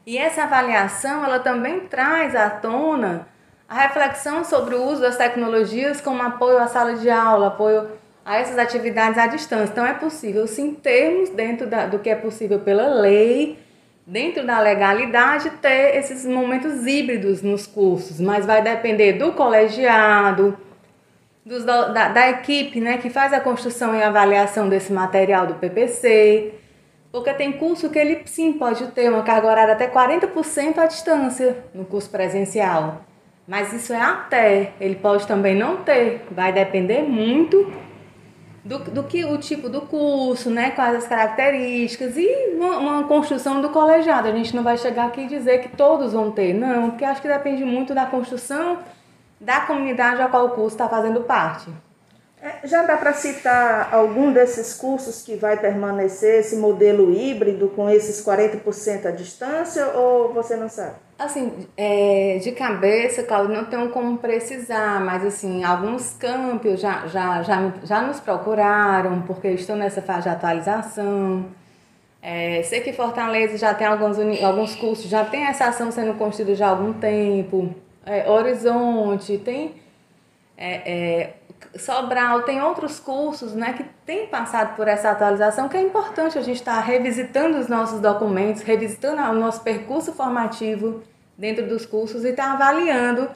E 0.05 0.19
essa 0.19 0.43
avaliação, 0.43 1.25
ela 1.25 1.39
também 1.39 1.81
traz 1.81 2.35
à 2.35 2.51
tona 2.51 3.29
a 3.69 3.83
reflexão 3.83 4.45
sobre 4.45 4.75
o 4.75 4.83
uso 4.83 5.03
das 5.03 5.19
tecnologias 5.19 6.01
como 6.01 6.23
apoio 6.23 6.59
à 6.59 6.67
sala 6.67 6.95
de 6.95 7.11
aula, 7.11 7.49
apoio 7.49 7.87
a 8.25 8.39
essas 8.39 8.59
atividades 8.59 9.19
à 9.19 9.27
distância. 9.27 9.71
Então, 9.73 9.87
é 9.87 9.93
possível, 9.93 10.47
sim, 10.47 10.73
termos 10.75 11.31
dentro 11.31 11.67
da, 11.67 11.87
do 11.87 11.99
que 11.99 12.09
é 12.09 12.15
possível 12.15 12.61
pela 12.61 12.89
lei, 12.89 13.59
dentro 14.07 14.47
da 14.47 14.59
legalidade, 14.59 15.51
ter 15.61 15.97
esses 15.97 16.25
momentos 16.25 16.87
híbridos 16.87 17.43
nos 17.43 17.67
cursos, 17.67 18.19
mas 18.19 18.47
vai 18.47 18.63
depender 18.63 19.15
do 19.15 19.33
colegiado, 19.33 20.57
dos, 21.45 21.65
da, 21.65 22.09
da 22.09 22.31
equipe 22.31 22.81
né, 22.81 22.97
que 22.97 23.11
faz 23.11 23.35
a 23.35 23.41
construção 23.41 23.95
e 23.95 24.03
avaliação 24.03 24.67
desse 24.67 24.93
material 24.93 25.47
do 25.47 25.55
PPC, 25.55 26.55
porque 27.13 27.35
tem 27.35 27.53
curso 27.53 27.91
que 27.91 27.99
ele 27.99 28.23
sim 28.25 28.55
pode 28.55 28.87
ter 28.89 29.11
uma 29.11 29.23
carga 29.23 29.47
horária 29.47 29.75
até 29.75 29.89
40% 29.89 30.79
à 30.79 30.87
distância 30.87 31.57
no 31.75 31.85
curso 31.85 32.09
presencial. 32.09 33.08
Mas 33.49 33.73
isso 33.73 33.95
é 33.95 34.01
até, 34.01 34.75
ele 34.79 34.97
pode 34.97 35.27
também 35.27 35.57
não 35.57 35.79
ter, 35.79 36.27
vai 36.31 36.53
depender 36.53 37.01
muito 37.01 37.73
do, 38.63 38.79
do 38.79 39.05
que 39.05 39.25
o 39.25 39.39
tipo 39.39 39.71
do 39.71 39.81
curso, 39.81 40.51
né, 40.51 40.73
quais 40.73 40.95
as 40.97 41.09
características 41.09 42.15
e 42.19 42.29
uma, 42.55 42.77
uma, 42.77 43.05
construção 43.05 43.63
do 43.63 43.71
colegiado. 43.71 44.29
A 44.29 44.33
gente 44.33 44.55
não 44.55 44.63
vai 44.63 44.77
chegar 44.77 45.07
aqui 45.07 45.23
e 45.23 45.27
dizer 45.27 45.63
que 45.63 45.75
todos 45.75 46.13
vão 46.13 46.31
ter, 46.31 46.53
não, 46.53 46.91
porque 46.91 47.07
acho 47.07 47.23
que 47.23 47.29
depende 47.29 47.65
muito 47.65 47.95
da 47.95 48.05
construção 48.05 48.81
da 49.41 49.63
comunidade 49.63 50.21
a 50.21 50.29
qual 50.29 50.49
o 50.49 50.51
curso 50.51 50.77
está 50.77 50.87
fazendo 50.87 51.23
parte. 51.23 51.71
É, 52.41 52.67
já 52.67 52.85
dá 52.85 52.97
para 52.97 53.13
citar 53.13 53.93
algum 53.93 54.33
desses 54.33 54.75
cursos 54.75 55.23
que 55.23 55.35
vai 55.35 55.57
permanecer 55.59 56.41
esse 56.41 56.57
modelo 56.57 57.13
híbrido 57.13 57.69
com 57.71 57.91
esses 57.91 58.25
40% 58.25 59.07
à 59.07 59.11
distância 59.11 59.89
ou 59.89 60.33
você 60.33 60.55
não 60.55 60.69
sabe? 60.69 60.95
Assim, 61.19 61.67
é, 61.77 62.39
de 62.41 62.53
cabeça, 62.53 63.25
Cláudio, 63.25 63.57
não 63.57 63.65
tenho 63.65 63.89
como 63.91 64.19
precisar, 64.19 65.01
mas 65.01 65.25
assim, 65.27 65.65
alguns 65.65 66.13
campos 66.13 66.81
já, 66.81 67.09
já, 67.09 67.43
já, 67.43 67.73
já 67.83 68.03
nos 68.03 68.21
procuraram, 68.21 69.23
porque 69.23 69.49
estão 69.49 69.75
nessa 69.75 70.01
fase 70.01 70.23
de 70.23 70.29
atualização. 70.29 71.47
É, 72.23 72.63
sei 72.63 72.83
que 72.83 72.93
Fortaleza 72.93 73.59
já 73.59 73.75
tem 73.75 73.87
alguns, 73.89 74.17
alguns 74.45 74.77
cursos, 74.77 75.11
já 75.11 75.25
tem 75.25 75.45
essa 75.47 75.67
ação 75.67 75.91
sendo 75.91 76.15
construída 76.15 76.55
já 76.55 76.67
há 76.67 76.71
algum 76.71 76.93
tempo. 76.93 77.75
É, 78.07 78.31
Horizonte, 78.31 79.39
tem 79.39 79.75
é, 80.57 80.93
é 80.93 81.35
Sobral, 81.77 82.43
tem 82.43 82.63
outros 82.63 82.99
cursos 82.99 83.55
né, 83.55 83.73
que 83.73 83.85
têm 84.07 84.27
passado 84.27 84.77
por 84.77 84.89
essa 84.89 85.11
atualização, 85.11 85.69
que 85.69 85.77
é 85.77 85.83
importante 85.83 86.39
a 86.39 86.41
gente 86.41 86.57
estar 86.57 86.81
revisitando 86.81 87.59
os 87.59 87.69
nossos 87.69 88.01
documentos, 88.01 88.63
revisitando 88.63 89.21
o 89.23 89.35
nosso 89.35 89.61
percurso 89.63 90.13
formativo 90.13 91.03
dentro 91.37 91.67
dos 91.67 91.85
cursos 91.87 92.25
e 92.25 92.29
estar 92.29 92.53
avaliando 92.53 93.29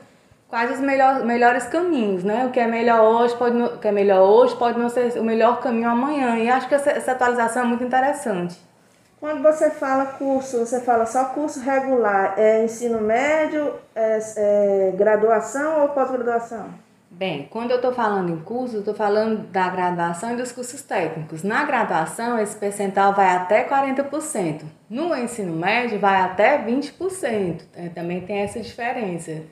quais 0.49 0.71
os 0.71 0.81
melhor, 0.81 1.25
melhores 1.25 1.65
caminhos, 1.65 2.23
né? 2.25 2.45
O 2.45 2.51
que 2.51 2.61
é 2.61 2.67
melhor 2.67 3.01
hoje 3.01 3.35
pode 3.37 3.57
não, 3.57 3.67
o 3.67 3.79
que 3.79 3.89
é 3.89 3.93
melhor 3.93 4.21
hoje 4.21 4.55
pode 4.57 4.79
não 4.79 4.89
ser 4.91 5.19
o 5.19 5.25
melhor 5.25 5.61
caminho 5.61 5.89
amanhã. 5.89 6.37
E 6.37 6.51
acho 6.51 6.69
que 6.69 6.75
essa, 6.75 6.91
essa 6.91 7.13
atualização 7.13 7.63
é 7.63 7.67
muito 7.67 7.83
interessante. 7.85 8.61
Quando 9.19 9.43
você 9.43 9.71
fala 9.71 10.05
curso, 10.05 10.59
você 10.59 10.81
fala 10.81 11.07
só 11.07 11.27
curso 11.27 11.61
regular, 11.61 12.35
é 12.37 12.65
ensino 12.65 13.01
médio, 13.01 13.73
é, 13.95 14.19
é 14.37 14.93
graduação 14.95 15.83
ou 15.83 15.89
pós-graduação? 15.91 16.67
Bem, 17.15 17.47
quando 17.51 17.73
eu 17.73 17.77
estou 17.77 17.93
falando 17.93 18.33
em 18.33 18.39
curso, 18.39 18.79
estou 18.79 18.95
falando 18.95 19.47
da 19.49 19.69
graduação 19.69 20.33
e 20.33 20.37
dos 20.37 20.51
cursos 20.51 20.81
técnicos. 20.81 21.43
Na 21.43 21.63
graduação, 21.63 22.39
esse 22.39 22.57
percentual 22.57 23.13
vai 23.13 23.37
até 23.37 23.69
40%. 23.69 24.63
No 24.89 25.15
ensino 25.15 25.55
médio, 25.55 26.01
vai 26.01 26.23
até 26.23 26.65
20%. 26.65 27.65
É, 27.77 27.91
também 27.91 28.23
tem 28.23 28.39
essa 28.39 28.59
diferença. 28.61 29.43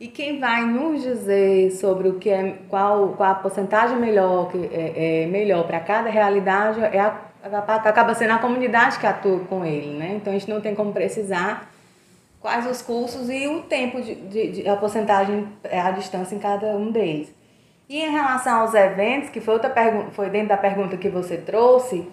E 0.00 0.08
quem 0.08 0.40
vai 0.40 0.64
nos 0.66 1.02
dizer 1.02 1.70
sobre 1.70 2.08
o 2.08 2.18
que 2.18 2.28
é, 2.28 2.58
qual, 2.68 3.10
qual 3.10 3.30
a 3.30 3.34
porcentagem 3.36 3.96
melhor, 3.96 4.50
que 4.50 4.58
é, 4.72 5.22
é 5.22 5.26
melhor 5.28 5.64
para 5.64 5.78
cada 5.78 6.10
realidade, 6.10 6.80
é 6.80 6.98
a, 6.98 7.16
acaba 7.44 8.12
sendo 8.12 8.32
a 8.32 8.38
comunidade 8.38 8.98
que 8.98 9.06
atua 9.06 9.38
com 9.44 9.64
ele, 9.64 9.96
né? 9.96 10.14
Então 10.16 10.32
a 10.32 10.36
gente 10.36 10.50
não 10.50 10.60
tem 10.60 10.74
como 10.74 10.92
precisar 10.92 11.71
quais 12.42 12.66
os 12.66 12.82
cursos 12.82 13.30
e 13.30 13.46
o 13.46 13.62
tempo 13.62 14.02
de, 14.02 14.16
de, 14.16 14.52
de 14.52 14.68
a 14.68 14.76
porcentagem, 14.76 15.48
é, 15.62 15.80
a 15.80 15.92
distância 15.92 16.34
em 16.34 16.40
cada 16.40 16.66
um 16.76 16.90
deles. 16.90 17.32
E 17.88 18.00
em 18.00 18.10
relação 18.10 18.60
aos 18.60 18.74
eventos, 18.74 19.30
que 19.30 19.40
foi 19.40 19.54
outra 19.54 19.70
pergunta, 19.70 20.10
foi 20.10 20.28
dentro 20.28 20.48
da 20.48 20.56
pergunta 20.56 20.96
que 20.96 21.08
você 21.08 21.36
trouxe, 21.36 22.08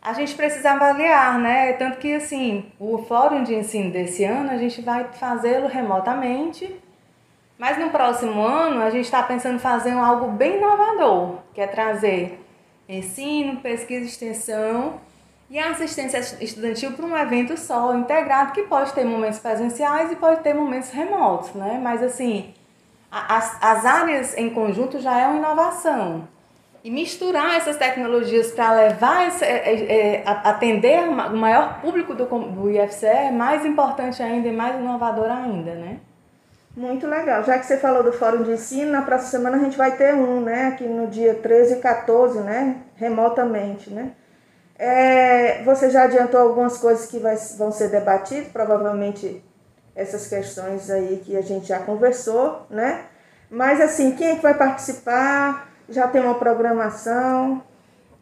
a 0.00 0.12
gente 0.12 0.34
precisa 0.34 0.70
avaliar, 0.70 1.38
né? 1.38 1.72
Tanto 1.74 1.98
que 1.98 2.14
assim, 2.14 2.70
o 2.78 2.98
fórum 2.98 3.42
de 3.42 3.54
ensino 3.54 3.90
desse 3.90 4.24
ano 4.24 4.50
a 4.50 4.56
gente 4.56 4.80
vai 4.80 5.04
fazê-lo 5.12 5.66
remotamente, 5.66 6.74
mas 7.58 7.76
no 7.76 7.90
próximo 7.90 8.40
ano 8.40 8.80
a 8.82 8.90
gente 8.90 9.04
está 9.04 9.22
pensando 9.22 9.56
em 9.56 9.58
fazer 9.58 9.90
algo 9.92 10.28
bem 10.28 10.56
inovador, 10.56 11.38
que 11.52 11.60
é 11.60 11.66
trazer 11.66 12.40
ensino, 12.88 13.60
pesquisa 13.60 14.04
e 14.04 14.08
extensão 14.08 15.00
e 15.50 15.58
a 15.58 15.70
assistência 15.70 16.18
estudantil 16.40 16.92
para 16.92 17.04
um 17.04 17.18
evento 17.18 17.58
só, 17.58 17.92
integrado, 17.96 18.52
que 18.52 18.62
pode 18.62 18.92
ter 18.92 19.04
momentos 19.04 19.40
presenciais 19.40 20.12
e 20.12 20.16
pode 20.16 20.42
ter 20.42 20.54
momentos 20.54 20.90
remotos, 20.90 21.52
né? 21.54 21.80
Mas 21.82 22.04
assim, 22.04 22.54
as, 23.10 23.58
as 23.60 23.84
áreas 23.84 24.38
em 24.38 24.50
conjunto 24.50 25.00
já 25.00 25.18
é 25.18 25.26
uma 25.26 25.38
inovação. 25.38 26.28
E 26.84 26.90
misturar 26.90 27.56
essas 27.56 27.76
tecnologias 27.76 28.52
para 28.52 28.72
levar, 28.72 29.26
esse, 29.26 29.44
é, 29.44 29.74
é, 29.74 30.14
é 30.14 30.22
atender 30.26 31.00
o 31.00 31.36
maior 31.36 31.80
público 31.80 32.14
do, 32.14 32.24
do 32.24 32.70
IFCE 32.70 33.06
é 33.06 33.30
mais 33.32 33.66
importante 33.66 34.22
ainda 34.22 34.48
e 34.48 34.52
mais 34.52 34.76
inovador 34.76 35.30
ainda, 35.30 35.74
né? 35.74 35.98
Muito 36.76 37.08
legal. 37.08 37.42
Já 37.42 37.58
que 37.58 37.66
você 37.66 37.76
falou 37.76 38.04
do 38.04 38.12
Fórum 38.12 38.44
de 38.44 38.52
Ensino, 38.52 38.92
na 38.92 39.02
próxima 39.02 39.30
semana 39.30 39.56
a 39.56 39.60
gente 39.60 39.76
vai 39.76 39.96
ter 39.96 40.14
um, 40.14 40.40
né? 40.40 40.68
Aqui 40.68 40.84
no 40.84 41.08
dia 41.08 41.34
13 41.34 41.74
e 41.74 41.80
14, 41.80 42.40
né? 42.40 42.76
Remotamente, 42.94 43.90
né? 43.90 44.12
É, 44.82 45.62
você 45.62 45.90
já 45.90 46.04
adiantou 46.04 46.40
algumas 46.40 46.78
coisas 46.78 47.04
que 47.04 47.18
vai, 47.18 47.36
vão 47.58 47.70
ser 47.70 47.90
debatidas, 47.90 48.48
provavelmente 48.48 49.44
essas 49.94 50.26
questões 50.26 50.88
aí 50.88 51.20
que 51.22 51.36
a 51.36 51.42
gente 51.42 51.66
já 51.66 51.80
conversou, 51.80 52.66
né? 52.70 53.04
Mas 53.50 53.78
assim, 53.78 54.12
quem 54.16 54.28
é 54.28 54.36
que 54.36 54.42
vai 54.42 54.54
participar? 54.54 55.68
Já 55.86 56.08
tem 56.08 56.22
uma 56.22 56.36
programação? 56.36 57.62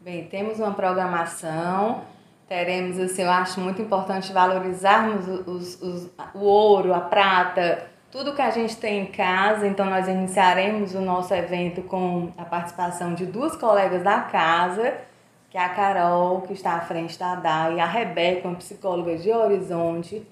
Bem, 0.01 0.27
temos 0.27 0.59
uma 0.59 0.73
programação. 0.73 2.01
Teremos, 2.49 2.99
assim, 2.99 3.21
eu 3.21 3.31
acho 3.31 3.61
muito 3.61 3.81
importante 3.81 4.33
valorizarmos 4.33 5.29
os, 5.47 5.81
os, 5.81 6.09
o 6.33 6.39
ouro, 6.39 6.93
a 6.93 6.99
prata, 6.99 7.87
tudo 8.11 8.35
que 8.35 8.41
a 8.41 8.49
gente 8.49 8.75
tem 8.75 9.03
em 9.03 9.05
casa. 9.05 9.65
Então, 9.65 9.85
nós 9.85 10.09
iniciaremos 10.09 10.93
o 10.93 10.99
nosso 10.99 11.33
evento 11.33 11.83
com 11.83 12.33
a 12.37 12.43
participação 12.43 13.13
de 13.13 13.25
duas 13.25 13.55
colegas 13.55 14.03
da 14.03 14.19
casa 14.23 15.07
que 15.49 15.57
é 15.57 15.61
a 15.61 15.69
Carol, 15.69 16.41
que 16.41 16.53
está 16.53 16.73
à 16.73 16.81
frente 16.81 17.17
da 17.17 17.35
DAI, 17.35 17.79
a 17.79 17.85
Rebeca, 17.85 18.47
uma 18.47 18.57
psicóloga 18.57 19.17
de 19.17 19.31
Horizonte, 19.31 20.25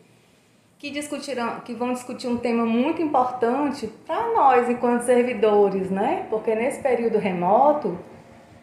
que, 0.78 0.92
discutirão, 0.92 1.60
que 1.62 1.74
vão 1.74 1.92
discutir 1.92 2.28
um 2.28 2.38
tema 2.38 2.66
muito 2.66 3.02
importante 3.02 3.88
para 4.06 4.32
nós, 4.34 4.70
enquanto 4.70 5.02
servidores, 5.02 5.90
né? 5.90 6.28
Porque 6.30 6.54
nesse 6.54 6.82
período 6.82 7.18
remoto, 7.18 7.98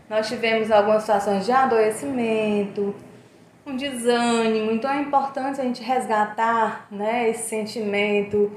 nós 0.09 0.29
tivemos 0.29 0.71
algumas 0.71 1.03
situações 1.03 1.45
de 1.45 1.51
adoecimento, 1.51 2.95
um 3.67 3.77
desânimo, 3.77 4.71
então 4.71 4.91
é 4.91 5.01
importante 5.01 5.61
a 5.61 5.65
gente 5.65 5.83
resgatar 5.83 6.87
né, 6.91 7.31
esse 7.31 7.49
sentimento 7.49 8.53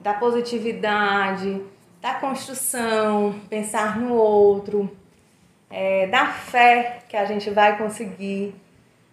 da 0.00 0.12
positividade, 0.12 1.62
da 2.02 2.14
construção, 2.14 3.34
pensar 3.48 3.98
no 3.98 4.14
outro, 4.14 4.90
é, 5.74 6.06
da 6.06 6.26
fé 6.26 7.00
que 7.08 7.16
a 7.16 7.24
gente 7.24 7.50
vai 7.50 7.76
conseguir. 7.76 8.54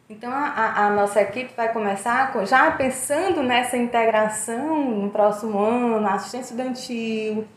Então 0.07 0.32
a, 0.32 0.86
a 0.86 0.89
nossa 0.91 1.22
equipe 1.22 1.53
vai 1.57 1.74
começar 1.74 2.32
com, 2.32 2.45
já 2.45 2.70
pensando 2.72 3.41
nessa 3.41 3.78
integração 3.78 4.80
no 4.84 5.09
próximo 5.09 5.57
ano, 5.57 6.07
assistência 6.07 6.53
estudantil, 6.53 7.47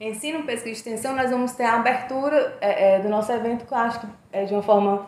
ensino, 0.00 0.44
pesquisa 0.44 0.70
e 0.70 0.72
extensão, 0.72 1.14
nós 1.14 1.30
vamos 1.30 1.52
ter 1.52 1.64
a 1.64 1.74
abertura 1.74 2.56
é, 2.60 2.94
é, 2.94 3.00
do 3.00 3.08
nosso 3.08 3.30
evento, 3.30 3.66
que 3.66 3.72
eu 3.72 3.78
acho 3.78 4.00
que 4.00 4.06
é 4.32 4.44
de 4.44 4.54
uma 4.54 4.62
forma 4.62 5.06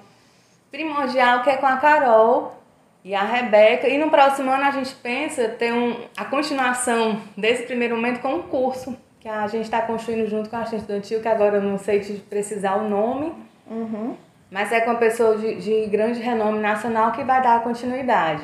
primordial, 0.71 1.43
que 1.43 1.51
é 1.51 1.57
com 1.57 1.67
a 1.67 1.77
Carol 1.79 2.55
e 3.03 3.15
a 3.15 3.23
Rebeca. 3.23 3.89
E 3.89 3.97
no 3.97 4.11
próximo 4.11 4.51
ano 4.51 4.65
a 4.65 4.73
gente 4.73 4.95
pensa 4.97 5.49
ter 5.49 5.73
um, 5.73 5.97
a 6.17 6.25
continuação 6.27 7.19
desse 7.37 7.63
primeiro 7.63 7.97
momento 7.97 8.21
com 8.21 8.35
um 8.35 8.43
curso 8.43 8.95
que 9.29 9.35
a 9.35 9.47
gente 9.47 9.65
está 9.65 9.83
construindo 9.83 10.27
junto 10.27 10.49
com 10.49 10.57
a 10.57 10.61
assistente 10.61 10.81
estudantil, 10.81 11.21
que 11.21 11.29
agora 11.29 11.57
eu 11.57 11.63
não 11.63 11.77
sei 11.77 12.01
te 12.01 12.15
precisar 12.15 12.77
o 12.77 12.89
nome, 12.89 13.35
uhum. 13.71 14.17
mas 14.51 14.73
é 14.73 14.81
com 14.81 14.91
uma 14.91 14.99
pessoa 14.99 15.37
de, 15.37 15.57
de 15.57 15.87
grande 15.87 16.19
renome 16.19 16.59
nacional 16.61 17.13
que 17.13 17.23
vai 17.23 17.43
dar 17.43 17.63
continuidade. 17.63 18.43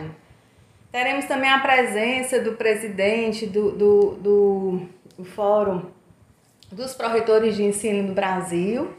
Teremos 0.92 1.24
também 1.24 1.48
a 1.48 1.58
presença 1.58 2.38
do 2.38 2.52
presidente 2.52 3.46
do, 3.46 3.70
do, 3.72 4.10
do, 4.16 4.80
do 5.16 5.24
Fórum 5.24 5.86
dos 6.70 6.94
Proretores 6.94 7.56
de 7.56 7.64
Ensino 7.64 8.08
do 8.08 8.12
Brasil, 8.12 8.90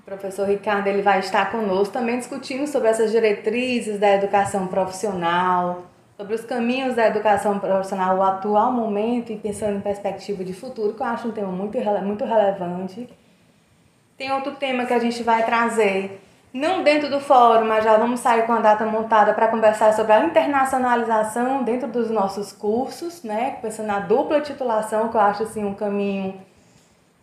o 0.00 0.04
professor 0.04 0.46
Ricardo 0.46 0.86
ele 0.88 1.00
vai 1.00 1.20
estar 1.20 1.50
conosco 1.50 1.94
também 1.94 2.18
discutindo 2.18 2.66
sobre 2.66 2.88
essas 2.88 3.10
diretrizes 3.10 3.98
da 3.98 4.14
educação 4.14 4.66
profissional, 4.66 5.86
sobre 6.16 6.34
os 6.34 6.44
caminhos 6.44 6.94
da 6.94 7.06
educação 7.06 7.58
profissional, 7.58 8.16
o 8.16 8.22
atual 8.22 8.70
momento 8.70 9.32
e 9.32 9.36
pensando 9.36 9.78
em 9.78 9.80
perspectiva 9.80 10.44
de 10.44 10.52
futuro, 10.52 10.94
que 10.94 11.02
eu 11.02 11.06
acho 11.06 11.28
um 11.28 11.32
tema 11.32 11.50
muito, 11.50 11.76
muito 12.02 12.24
relevante. 12.24 13.08
Tem 14.16 14.30
outro 14.30 14.52
tema 14.52 14.86
que 14.86 14.94
a 14.94 14.98
gente 15.00 15.24
vai 15.24 15.44
trazer, 15.44 16.20
não 16.52 16.84
dentro 16.84 17.10
do 17.10 17.18
fórum, 17.18 17.66
mas 17.66 17.82
já 17.82 17.96
vamos 17.96 18.20
sair 18.20 18.46
com 18.46 18.52
a 18.52 18.60
data 18.60 18.86
montada 18.86 19.34
para 19.34 19.48
conversar 19.48 19.92
sobre 19.92 20.12
a 20.12 20.24
internacionalização 20.24 21.64
dentro 21.64 21.88
dos 21.88 22.08
nossos 22.10 22.52
cursos, 22.52 23.24
né? 23.24 23.58
Pensando 23.60 23.86
na 23.86 23.98
dupla 23.98 24.40
titulação, 24.40 25.08
que 25.08 25.16
eu 25.16 25.20
acho 25.20 25.42
assim 25.42 25.64
um 25.64 25.74
caminho 25.74 26.40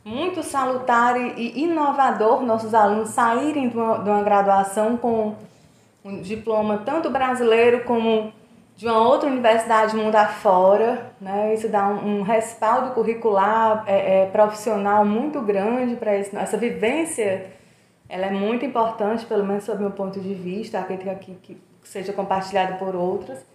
muito 0.03 0.43
salutar 0.43 1.15
e 1.15 1.63
inovador 1.63 2.41
nossos 2.41 2.73
alunos 2.73 3.09
saírem 3.09 3.69
de 3.69 3.77
uma, 3.77 3.99
de 3.99 4.09
uma 4.09 4.23
graduação 4.23 4.97
com 4.97 5.35
um 6.03 6.21
diploma 6.21 6.81
tanto 6.83 7.09
brasileiro 7.09 7.83
como 7.83 8.33
de 8.81 8.87
uma 8.87 8.97
outra 8.97 9.29
universidade 9.29 9.95
mundo 9.95 10.15
afora, 10.15 11.13
né? 11.21 11.53
Isso 11.53 11.69
dá 11.69 11.87
um, 11.87 12.17
um 12.17 12.21
respaldo 12.23 12.95
curricular 12.95 13.83
é, 13.85 14.23
é, 14.23 14.25
profissional 14.25 15.05
muito 15.05 15.39
grande 15.39 15.95
para 15.95 16.13
essa 16.15 16.57
vivência. 16.57 17.51
Ela 18.09 18.25
é 18.25 18.31
muito 18.31 18.65
importante, 18.65 19.23
pelo 19.23 19.45
menos 19.45 19.65
sob 19.65 19.79
meu 19.79 19.91
ponto 19.91 20.19
de 20.19 20.33
vista, 20.33 20.79
acredito 20.79 21.15
que, 21.19 21.35
que, 21.35 21.57
seja 21.83 22.11
compartilhado 22.11 22.79
por 22.79 22.95
outras. 22.95 23.45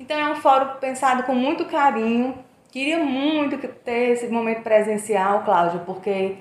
Então 0.00 0.16
é 0.16 0.32
um 0.32 0.36
fórum 0.36 0.78
pensado 0.80 1.24
com 1.24 1.34
muito 1.34 1.66
carinho. 1.66 2.34
Queria 2.72 3.04
muito 3.04 3.58
ter 3.84 4.12
esse 4.12 4.28
momento 4.28 4.62
presencial, 4.62 5.44
Cláudio, 5.44 5.80
porque 5.80 6.36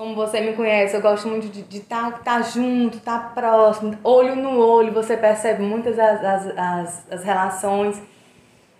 como 0.00 0.14
você 0.14 0.40
me 0.40 0.54
conhece, 0.54 0.96
eu 0.96 1.02
gosto 1.02 1.28
muito 1.28 1.46
de 1.48 1.76
estar 1.76 2.10
tá, 2.10 2.18
tá 2.36 2.40
junto, 2.40 2.96
estar 2.96 3.18
tá 3.18 3.28
próximo, 3.34 3.98
olho 4.02 4.34
no 4.34 4.58
olho, 4.58 4.94
você 4.94 5.14
percebe 5.14 5.62
muitas 5.62 5.98
as, 5.98 6.24
as, 6.24 6.46
as, 6.56 7.12
as, 7.12 7.22
relações. 7.22 8.02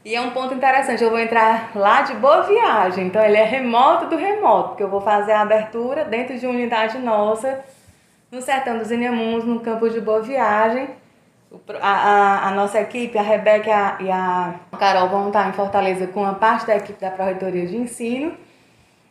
E 0.02 0.14
é 0.14 0.20
um 0.22 0.30
ponto 0.30 0.54
interessante, 0.54 1.04
eu 1.04 1.10
vou 1.10 1.18
entrar 1.18 1.72
lá 1.74 2.00
de 2.00 2.14
boa 2.14 2.44
viagem, 2.44 3.08
então 3.08 3.22
ele 3.22 3.36
é 3.36 3.44
remoto 3.44 4.06
do 4.06 4.16
remoto, 4.16 4.68
porque 4.70 4.82
eu 4.82 4.88
vou 4.88 5.02
fazer 5.02 5.32
a 5.32 5.42
abertura 5.42 6.06
dentro 6.06 6.38
de 6.38 6.46
uma 6.46 6.54
unidade 6.54 6.96
nossa, 6.96 7.62
no 8.32 8.40
Sertão 8.40 8.78
dos 8.78 8.90
Inhamuns, 8.90 9.44
no 9.44 9.60
campo 9.60 9.90
de 9.90 10.00
boa 10.00 10.22
viagem. 10.22 10.88
A, 11.82 11.90
a, 11.90 12.48
a, 12.48 12.50
nossa 12.52 12.80
equipe, 12.80 13.18
a 13.18 13.22
Rebeca 13.22 13.98
e 14.00 14.10
a 14.10 14.54
Carol 14.78 15.10
vão 15.10 15.26
estar 15.26 15.50
em 15.50 15.52
Fortaleza 15.52 16.06
com 16.06 16.24
a 16.24 16.32
parte 16.32 16.66
da 16.66 16.76
equipe 16.76 16.98
da 16.98 17.10
Pró-Reitoria 17.10 17.66
de 17.66 17.76
Ensino. 17.76 18.34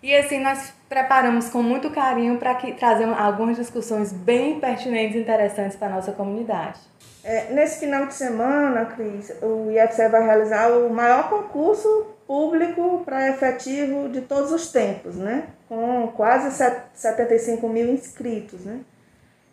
E 0.01 0.15
assim 0.15 0.39
nós 0.39 0.78
preparamos 0.89 1.49
com 1.49 1.61
muito 1.61 1.91
carinho 1.91 2.37
para 2.37 2.55
trazer 2.55 3.05
algumas 3.05 3.55
discussões 3.55 4.11
bem 4.11 4.59
pertinentes 4.59 5.15
e 5.15 5.19
interessantes 5.19 5.77
para 5.77 5.87
a 5.87 5.91
nossa 5.91 6.11
comunidade. 6.11 6.79
É, 7.23 7.53
nesse 7.53 7.79
final 7.79 8.07
de 8.07 8.13
semana, 8.15 8.85
Cris, 8.85 9.31
o 9.41 9.69
IFCE 9.69 10.07
vai 10.09 10.23
realizar 10.23 10.69
o 10.69 10.89
maior 10.89 11.29
concurso 11.29 12.07
público 12.25 13.03
para 13.05 13.29
efetivo 13.29 14.09
de 14.09 14.21
todos 14.21 14.51
os 14.51 14.71
tempos, 14.71 15.15
né? 15.15 15.47
Com 15.67 16.07
quase 16.15 16.49
75 16.93 17.69
mil 17.69 17.93
inscritos, 17.93 18.61
né? 18.61 18.79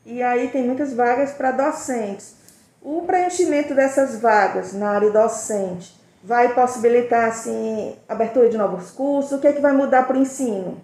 E 0.07 0.23
aí 0.23 0.49
tem 0.49 0.65
muitas 0.65 0.95
vagas 0.95 1.33
para 1.33 1.51
docentes. 1.51 2.37
O 2.81 3.03
preenchimento 3.03 3.75
dessas 3.75 4.21
vagas 4.21 4.73
na 4.73 4.91
área 4.91 5.11
docente 5.11 5.97
vai 6.23 6.55
possibilitar 6.55 7.29
assim 7.29 7.97
abertura 8.09 8.49
de 8.49 8.57
novos 8.57 8.91
cursos? 8.91 9.33
O 9.33 9.41
que 9.41 9.49
é 9.49 9.53
que 9.53 9.61
vai 9.61 9.73
mudar 9.73 10.07
para 10.07 10.17
o 10.17 10.21
ensino? 10.21 10.81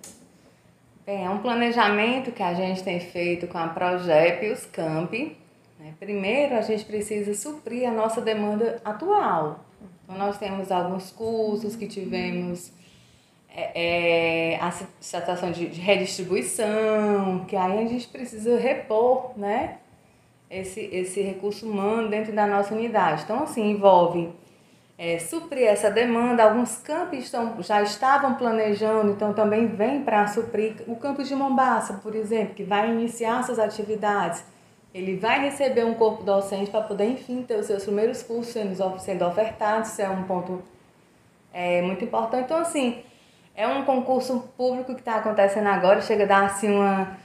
Bem, 1.04 1.24
é 1.24 1.28
um 1.28 1.38
planejamento 1.38 2.30
que 2.30 2.44
a 2.44 2.54
gente 2.54 2.84
tem 2.84 3.00
feito 3.00 3.48
com 3.48 3.58
a 3.58 3.66
Progep 3.66 4.46
e 4.46 4.52
os 4.52 4.64
Campi. 4.66 5.36
Né? 5.76 5.94
Primeiro, 5.98 6.54
a 6.54 6.60
gente 6.60 6.84
precisa 6.84 7.34
suprir 7.34 7.88
a 7.88 7.92
nossa 7.92 8.20
demanda 8.20 8.80
atual. 8.84 9.64
Então, 10.04 10.16
nós 10.16 10.38
temos 10.38 10.70
alguns 10.70 11.10
cursos 11.10 11.74
que 11.74 11.88
tivemos 11.88 12.70
é, 13.48 14.52
é, 14.54 14.60
a 14.60 14.70
situação 14.70 15.50
de, 15.50 15.66
de, 15.70 15.80
redistribuição, 15.80 17.46
que 17.48 17.56
aí 17.56 17.84
a 17.84 17.88
gente 17.88 18.06
precisa 18.06 18.56
repor 18.56 19.36
né, 19.36 19.78
esse, 20.48 20.82
esse 20.82 21.20
recurso 21.20 21.68
humano 21.68 22.08
dentro 22.10 22.32
da 22.32 22.46
nossa 22.46 22.72
unidade. 22.72 23.24
Então, 23.24 23.42
assim, 23.42 23.72
envolve 23.72 24.30
é, 24.98 25.18
suprir 25.18 25.66
essa 25.66 25.90
demanda. 25.90 26.44
Alguns 26.44 26.76
campos 26.76 27.18
estão, 27.18 27.62
já 27.62 27.82
estavam 27.82 28.34
planejando, 28.34 29.12
então 29.12 29.32
também 29.32 29.66
vem 29.66 30.02
para 30.02 30.26
suprir. 30.26 30.76
O 30.86 30.96
campus 30.96 31.28
de 31.28 31.34
Mombaça, 31.34 31.94
por 31.94 32.14
exemplo, 32.14 32.54
que 32.54 32.64
vai 32.64 32.90
iniciar 32.90 33.42
suas 33.42 33.58
atividades, 33.58 34.44
ele 34.94 35.16
vai 35.16 35.40
receber 35.40 35.84
um 35.84 35.94
corpo 35.94 36.22
docente 36.22 36.70
para 36.70 36.82
poder, 36.82 37.06
enfim, 37.06 37.42
ter 37.42 37.56
os 37.56 37.66
seus 37.66 37.84
primeiros 37.84 38.22
cursos 38.22 38.52
sendo 38.52 39.24
ofertados. 39.24 39.92
Isso 39.92 40.02
é 40.02 40.08
um 40.08 40.24
ponto 40.24 40.62
é, 41.52 41.80
muito 41.82 42.04
importante. 42.04 42.44
Então, 42.44 42.58
assim, 42.58 43.02
é 43.54 43.66
um 43.66 43.84
concurso 43.84 44.48
público 44.56 44.94
que 44.94 45.00
está 45.00 45.16
acontecendo 45.16 45.68
agora, 45.68 46.00
chega 46.00 46.24
a 46.24 46.26
dar 46.26 46.44
assim 46.44 46.70
uma 46.70 47.16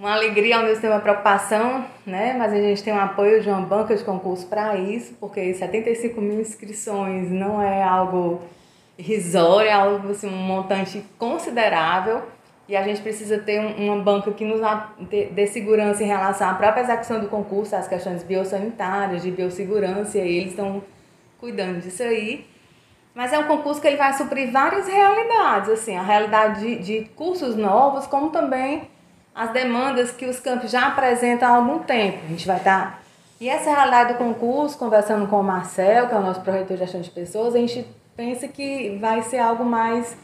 uma 0.00 0.14
alegria 0.14 0.56
ao 0.56 0.62
mesmo 0.62 0.80
tempo 0.80 0.94
uma 0.94 1.00
preocupação, 1.00 1.84
né? 2.06 2.34
Mas 2.38 2.54
a 2.54 2.56
gente 2.56 2.82
tem 2.82 2.90
um 2.90 2.98
apoio 2.98 3.42
de 3.42 3.50
uma 3.50 3.60
banca 3.60 3.94
de 3.94 4.02
concurso 4.02 4.46
para 4.46 4.74
isso, 4.76 5.14
porque 5.20 5.52
75 5.52 6.18
mil 6.22 6.40
inscrições 6.40 7.30
não 7.30 7.60
é 7.60 7.82
algo 7.82 8.40
irrisório, 8.98 9.68
é 9.68 9.72
algo 9.72 10.10
assim, 10.10 10.26
um 10.26 10.38
montante 10.38 11.04
considerável 11.18 12.22
e 12.66 12.74
a 12.74 12.82
gente 12.82 13.02
precisa 13.02 13.38
ter 13.38 13.60
uma 13.60 14.02
banca 14.02 14.30
que 14.32 14.44
nos 14.44 14.60
dê 15.32 15.46
segurança 15.46 16.02
em 16.02 16.06
relação 16.06 16.48
à 16.48 16.54
própria 16.54 16.82
execução 16.82 17.20
do 17.20 17.28
concurso, 17.28 17.76
as 17.76 17.86
questões 17.86 18.22
biosanitárias, 18.22 19.22
de 19.22 19.30
biossegurança, 19.30 20.16
e 20.18 20.38
eles 20.38 20.52
estão 20.52 20.82
cuidando 21.38 21.80
disso 21.80 22.02
aí. 22.02 22.46
Mas 23.12 23.32
é 23.32 23.38
um 23.38 23.44
concurso 23.44 23.80
que 23.80 23.88
ele 23.88 23.96
vai 23.96 24.12
suprir 24.14 24.50
várias 24.50 24.86
realidades, 24.86 25.68
assim, 25.68 25.96
a 25.96 26.02
realidade 26.02 26.60
de, 26.60 26.76
de 26.76 27.08
cursos 27.16 27.56
novos, 27.56 28.06
como 28.06 28.30
também 28.30 28.88
as 29.34 29.50
demandas 29.52 30.10
que 30.10 30.26
os 30.26 30.40
campos 30.40 30.70
já 30.70 30.88
apresentam 30.88 31.48
há 31.48 31.56
algum 31.56 31.78
tempo. 31.80 32.18
A 32.24 32.28
gente 32.28 32.46
vai 32.46 32.56
estar. 32.56 32.92
Tá... 32.92 33.00
E 33.40 33.48
essa 33.48 33.70
é 33.70 33.72
realidade 33.72 34.12
do 34.12 34.18
concurso, 34.18 34.76
conversando 34.76 35.26
com 35.26 35.40
o 35.40 35.42
Marcel, 35.42 36.08
que 36.08 36.14
é 36.14 36.18
o 36.18 36.20
nosso 36.20 36.42
proreitor 36.42 36.76
de 36.76 36.82
gestão 36.82 37.00
de 37.00 37.10
pessoas, 37.10 37.54
a 37.54 37.58
gente 37.58 37.86
pensa 38.14 38.46
que 38.46 38.98
vai 39.00 39.22
ser 39.22 39.38
algo 39.38 39.64
mais 39.64 40.14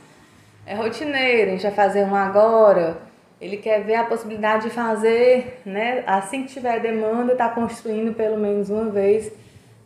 é, 0.66 0.74
rotineiro, 0.74 1.48
a 1.48 1.52
gente 1.52 1.62
vai 1.62 1.72
fazer 1.72 2.04
um 2.04 2.14
agora. 2.14 2.98
Ele 3.40 3.56
quer 3.56 3.84
ver 3.84 3.94
a 3.94 4.04
possibilidade 4.04 4.64
de 4.64 4.70
fazer, 4.70 5.62
né, 5.64 6.02
assim 6.06 6.42
que 6.42 6.52
tiver 6.52 6.80
demanda, 6.80 7.32
estar 7.32 7.48
tá 7.48 7.54
construindo 7.54 8.14
pelo 8.14 8.36
menos 8.36 8.68
uma 8.68 8.90
vez 8.90 9.32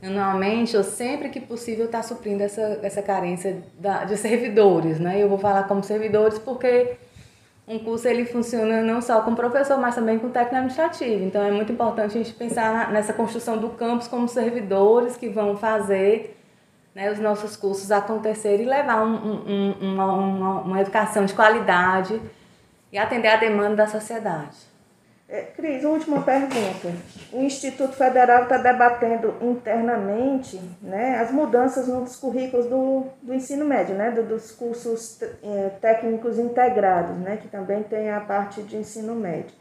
anualmente, 0.03 0.77
ou 0.77 0.83
sempre 0.83 1.29
que 1.29 1.39
possível, 1.39 1.85
estar 1.85 1.99
tá 1.99 2.05
suprindo 2.05 2.43
essa, 2.43 2.81
essa 2.83 3.03
carência 3.03 3.63
da, 3.79 4.05
de 4.05 4.17
servidores. 4.17 4.99
Né? 4.99 5.23
Eu 5.23 5.29
vou 5.29 5.39
falar 5.39 5.65
como 5.65 5.85
servidores 5.85 6.39
porque 6.39 6.97
um 7.71 7.79
curso 7.79 8.09
ele 8.09 8.25
funciona 8.25 8.83
não 8.83 9.01
só 9.01 9.21
com 9.23 9.33
professor, 9.33 9.79
mas 9.79 9.95
também 9.95 10.19
com 10.19 10.29
técnico 10.29 10.57
administrativo. 10.57 11.25
Então 11.25 11.41
é 11.41 11.53
muito 11.53 11.71
importante 11.71 12.19
a 12.19 12.23
gente 12.23 12.35
pensar 12.35 12.91
nessa 12.91 13.13
construção 13.13 13.59
do 13.59 13.71
campus 13.71 14.09
como 14.09 14.27
servidores 14.29 15.17
que 15.17 15.29
vão 15.29 15.57
fazer 15.57 16.37
né, 16.93 17.13
os 17.13 17.21
nossos 17.21 17.57
cursos 17.57 17.93
acontecerem 17.93 18.67
e 18.67 18.69
levar 18.69 19.05
um, 19.05 19.15
um, 19.15 19.75
uma, 19.81 20.61
uma 20.63 20.81
educação 20.81 21.25
de 21.25 21.33
qualidade 21.33 22.21
e 22.91 22.99
atender 22.99 23.29
a 23.29 23.37
demanda 23.37 23.77
da 23.77 23.87
sociedade. 23.87 24.70
É, 25.33 25.43
Cris, 25.43 25.85
última 25.85 26.23
pergunta. 26.23 26.93
O 27.33 27.41
Instituto 27.41 27.93
Federal 27.93 28.43
está 28.43 28.59
debatendo 28.59 29.37
internamente 29.41 30.61
né, 30.83 31.19
as 31.21 31.31
mudanças 31.31 31.87
nos 31.87 32.17
currículos 32.17 32.67
do, 32.67 33.05
do 33.23 33.33
ensino 33.33 33.65
médio, 33.65 33.95
né, 33.95 34.11
do, 34.11 34.25
dos 34.25 34.51
cursos 34.51 35.23
é, 35.23 35.71
técnicos 35.81 36.37
integrados, 36.37 37.17
né, 37.19 37.37
que 37.37 37.47
também 37.47 37.85
tem 37.85 38.11
a 38.11 38.21
parte 38.21 38.61
de 38.63 38.77
ensino 38.77 39.15
médio. 39.15 39.55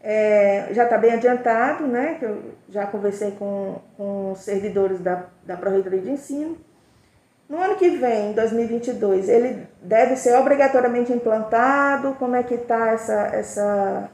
É, 0.00 0.68
já 0.72 0.82
está 0.82 0.98
bem 0.98 1.12
adiantado, 1.12 1.86
né, 1.86 2.16
que 2.18 2.24
eu 2.24 2.42
já 2.68 2.84
conversei 2.84 3.30
com, 3.32 3.76
com 3.96 4.32
os 4.32 4.40
servidores 4.40 4.98
da, 4.98 5.26
da 5.44 5.56
Proreitoria 5.56 6.00
de 6.00 6.10
Ensino, 6.10 6.56
No 7.48 7.56
ano 7.58 7.76
que 7.76 7.88
vem, 7.88 8.32
2022, 8.32 9.28
ele 9.28 9.66
deve 9.80 10.16
ser 10.16 10.36
obrigatoriamente 10.36 11.12
implantado? 11.12 12.14
Como 12.18 12.34
é 12.34 12.42
que 12.42 12.54
está 12.54 12.90
essa, 12.90 13.30
essa, 13.32 14.10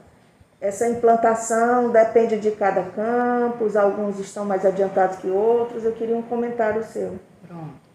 essa 0.65 0.87
implantação? 0.87 1.91
Depende 1.91 2.39
de 2.39 2.51
cada 2.51 2.83
campus, 2.83 3.75
alguns 3.75 4.19
estão 4.19 4.45
mais 4.45 4.65
adiantados 4.65 5.17
que 5.17 5.27
outros. 5.27 5.83
Eu 5.83 5.91
queria 5.91 6.17
um 6.17 6.23
comentário 6.23 6.83
seu. 6.83 7.19
Pronto. 7.47 7.85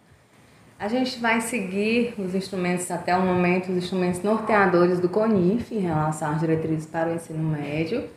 A 0.78 0.88
gente 0.88 1.20
vai 1.20 1.40
seguir 1.40 2.14
os 2.16 2.34
instrumentos 2.34 2.90
até 2.90 3.14
o 3.14 3.20
momento, 3.20 3.70
os 3.70 3.76
instrumentos 3.76 4.22
norteadores 4.22 4.98
do 4.98 5.08
CONIF 5.08 5.74
em 5.74 5.80
relação 5.80 6.30
às 6.30 6.40
diretrizes 6.40 6.86
para 6.86 7.10
o 7.10 7.14
ensino 7.14 7.42
médio. 7.42 8.08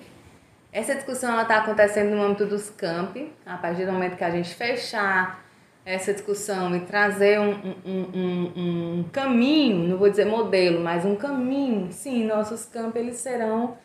Essa 0.72 0.95
discussão 0.95 1.39
está 1.41 1.58
acontecendo 1.58 2.16
no 2.16 2.22
âmbito 2.22 2.45
dos 2.45 2.70
campi, 2.70 3.32
a 3.45 3.58
partir 3.58 3.86
do 3.86 3.91
momento 3.91 4.16
que 4.16 4.24
a 4.24 4.30
gente 4.30 4.56
fechar 4.56 5.43
essa 5.86 6.14
discussão 6.14 6.74
e 6.76 6.80
trazer 6.80 7.39
um, 7.39 7.51
um, 7.86 8.06
um, 8.14 8.51
um, 8.56 9.06
caminho, 9.12 9.89
não 9.89 9.97
vou 9.97 10.10
dizer 10.10 10.26
modelo, 10.26 10.82
mas 10.82 11.04
um 11.04 11.16
caminho, 11.16 11.91
sim, 11.91 12.26
nossos 12.26 12.66
campos 12.66 12.95
eles 12.95 13.18
serão 13.18 13.76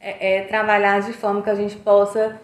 é, 0.00 0.38
é, 0.38 0.42
trabalhados 0.42 1.06
de 1.06 1.12
forma 1.12 1.42
que 1.42 1.50
a 1.50 1.54
gente 1.54 1.76
possa 1.76 2.40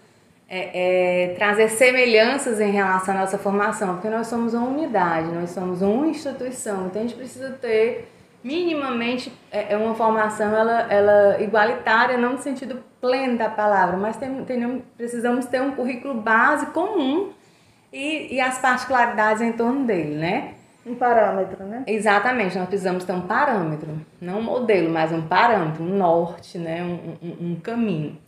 é, 0.49 1.29
é, 1.29 1.35
trazer 1.35 1.69
semelhanças 1.69 2.61
em 2.61 2.71
relação 2.71 3.15
à 3.17 3.21
nossa 3.21 3.39
formação, 3.39 3.95
porque 3.95 4.09
nós 4.09 4.27
somos 4.27 4.55
uma 4.55 4.67
unidade, 4.67 5.33
nós 5.33 5.51
somos 5.51 5.83
uma 5.83 6.07
instituição, 6.07 6.87
então 6.87 7.03
a 7.03 7.05
gente 7.05 7.17
precisa 7.17 7.51
ter 7.51 8.09
minimamente 8.43 9.33
é, 9.51 9.73
é 9.73 9.77
uma 9.77 9.95
formação 9.95 10.55
ela, 10.55 10.93
ela 10.93 11.43
igualitária, 11.43 12.19
não 12.19 12.33
no 12.33 12.39
sentido 12.39 12.85
pleno 13.01 13.39
da 13.39 13.49
palavra, 13.49 13.97
mas 13.97 14.17
tem, 14.17 14.45
tem, 14.45 14.85
precisamos 14.97 15.47
ter 15.47 15.63
um 15.63 15.73
currículo 15.73 16.15
base 16.15 16.67
comum 16.67 17.33
e, 17.93 18.35
e 18.35 18.41
as 18.41 18.59
particularidades 18.59 19.41
em 19.41 19.53
torno 19.53 19.85
dele, 19.85 20.17
né? 20.17 20.55
Um 20.87 20.95
parâmetro, 20.95 21.65
né? 21.65 21.85
Exatamente, 21.87 22.59
nós 22.59 22.69
precisamos 22.69 23.05
ter 23.05 23.13
um 23.13 23.23
parâmetro, 23.23 23.99
não 24.21 24.39
um 24.39 24.43
modelo, 24.43 24.91
mas 24.91 25.13
um 25.13 25.23
parâmetro, 25.23 25.83
um 25.83 25.97
norte, 25.97 26.59
né? 26.59 26.83
um, 26.83 27.17
um, 27.27 27.53
um 27.53 27.57
caminho. 27.57 28.19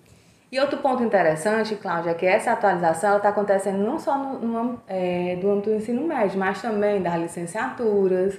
E 0.51 0.61
outro 0.61 0.79
ponto 0.79 1.03
interessante, 1.03 1.75
Cláudia, 1.75 2.11
é 2.11 2.15
que 2.15 2.25
essa 2.25 2.53
atualização 2.53 3.17
está 3.17 3.31
acontecendo 3.31 3.79
não 3.79 3.99
só 3.99 4.17
no, 4.17 4.39
no 4.39 4.83
é, 4.87 5.37
do 5.37 5.51
âmbito 5.51 5.71
do 5.71 5.77
ensino 5.77 6.07
médio, 6.07 6.39
mas 6.39 6.63
também 6.63 7.03
das 7.03 7.21
licenciaturas, 7.21 8.39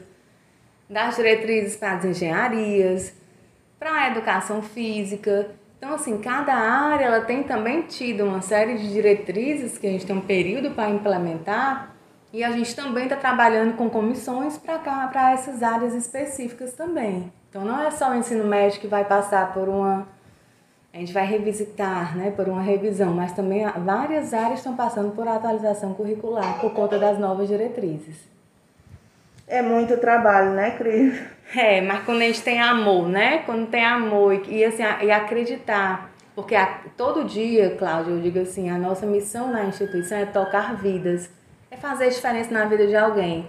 das 0.90 1.18
diretrizes 1.18 1.76
para 1.76 1.98
as 1.98 2.06
engenharias, 2.06 3.14
para 3.78 3.92
a 3.92 4.08
educação 4.08 4.62
física. 4.62 5.52
Então, 5.78 5.94
assim, 5.94 6.18
cada 6.18 6.54
área 6.54 7.06
ela 7.06 7.22
tem 7.22 7.44
também 7.44 7.84
tido 7.84 8.24
uma 8.24 8.42
série 8.42 8.78
de 8.78 8.92
diretrizes 8.92 9.78
que 9.78 9.86
a 9.86 9.92
gente 9.92 10.06
tem 10.06 10.16
um 10.16 10.22
período 10.22 10.72
para 10.72 10.90
implementar 10.90 11.97
e 12.34 12.44
a 12.44 12.52
gente 12.52 12.76
também 12.76 13.06
está 13.06 13.16
trabalhando 13.16 13.76
com 13.76 13.90
comissões 13.90 14.58
para 14.58 15.32
essas 15.32 15.64
áreas 15.64 15.94
específicas 15.94 16.74
também. 16.74 17.32
Então, 17.50 17.64
não 17.64 17.82
é 17.82 17.90
só 17.92 18.12
o 18.12 18.16
ensino 18.16 18.44
médio 18.44 18.80
que 18.80 18.88
vai 18.88 19.06
passar 19.06 19.54
por 19.54 19.68
uma 19.70 20.08
a 20.94 21.00
gente 21.00 21.14
vai 21.14 21.28
revisitar, 21.28 22.18
né, 22.18 22.32
por 22.32 22.48
uma 22.48 22.62
revisão, 22.62 23.14
mas 23.14 23.32
também 23.32 23.64
várias 23.86 24.34
áreas 24.34 24.60
estão 24.60 24.76
passando 24.76 25.14
por 25.14 25.28
atualização 25.28 25.94
curricular 25.94 26.60
por 26.60 26.74
conta 26.74 26.98
das 26.98 27.20
novas 27.20 27.48
diretrizes. 27.48 28.16
É 29.48 29.62
muito 29.62 29.96
trabalho, 29.98 30.52
né, 30.52 30.72
Cris? 30.72 31.20
É, 31.56 31.80
mas 31.80 32.04
quando 32.04 32.24
a 32.24 32.26
gente 32.26 32.42
tem 32.42 32.60
amor, 32.60 33.08
né? 33.08 33.38
Quando 33.46 33.68
tem 33.68 33.86
amor 33.86 34.34
e, 34.50 34.66
assim, 34.66 34.84
e 34.84 35.10
acreditar. 35.10 36.12
Porque 36.36 36.54
a, 36.54 36.82
todo 36.98 37.24
dia, 37.24 37.74
Cláudia, 37.78 38.12
eu 38.12 38.20
digo 38.20 38.40
assim, 38.40 38.70
a 38.70 38.78
nossa 38.78 39.06
missão 39.06 39.50
na 39.50 39.64
instituição 39.64 40.18
é 40.18 40.26
tocar 40.26 40.76
vidas. 40.76 41.30
É 41.70 41.78
fazer 41.78 42.10
diferença 42.10 42.52
na 42.52 42.66
vida 42.66 42.88
de 42.88 42.96
alguém. 42.96 43.48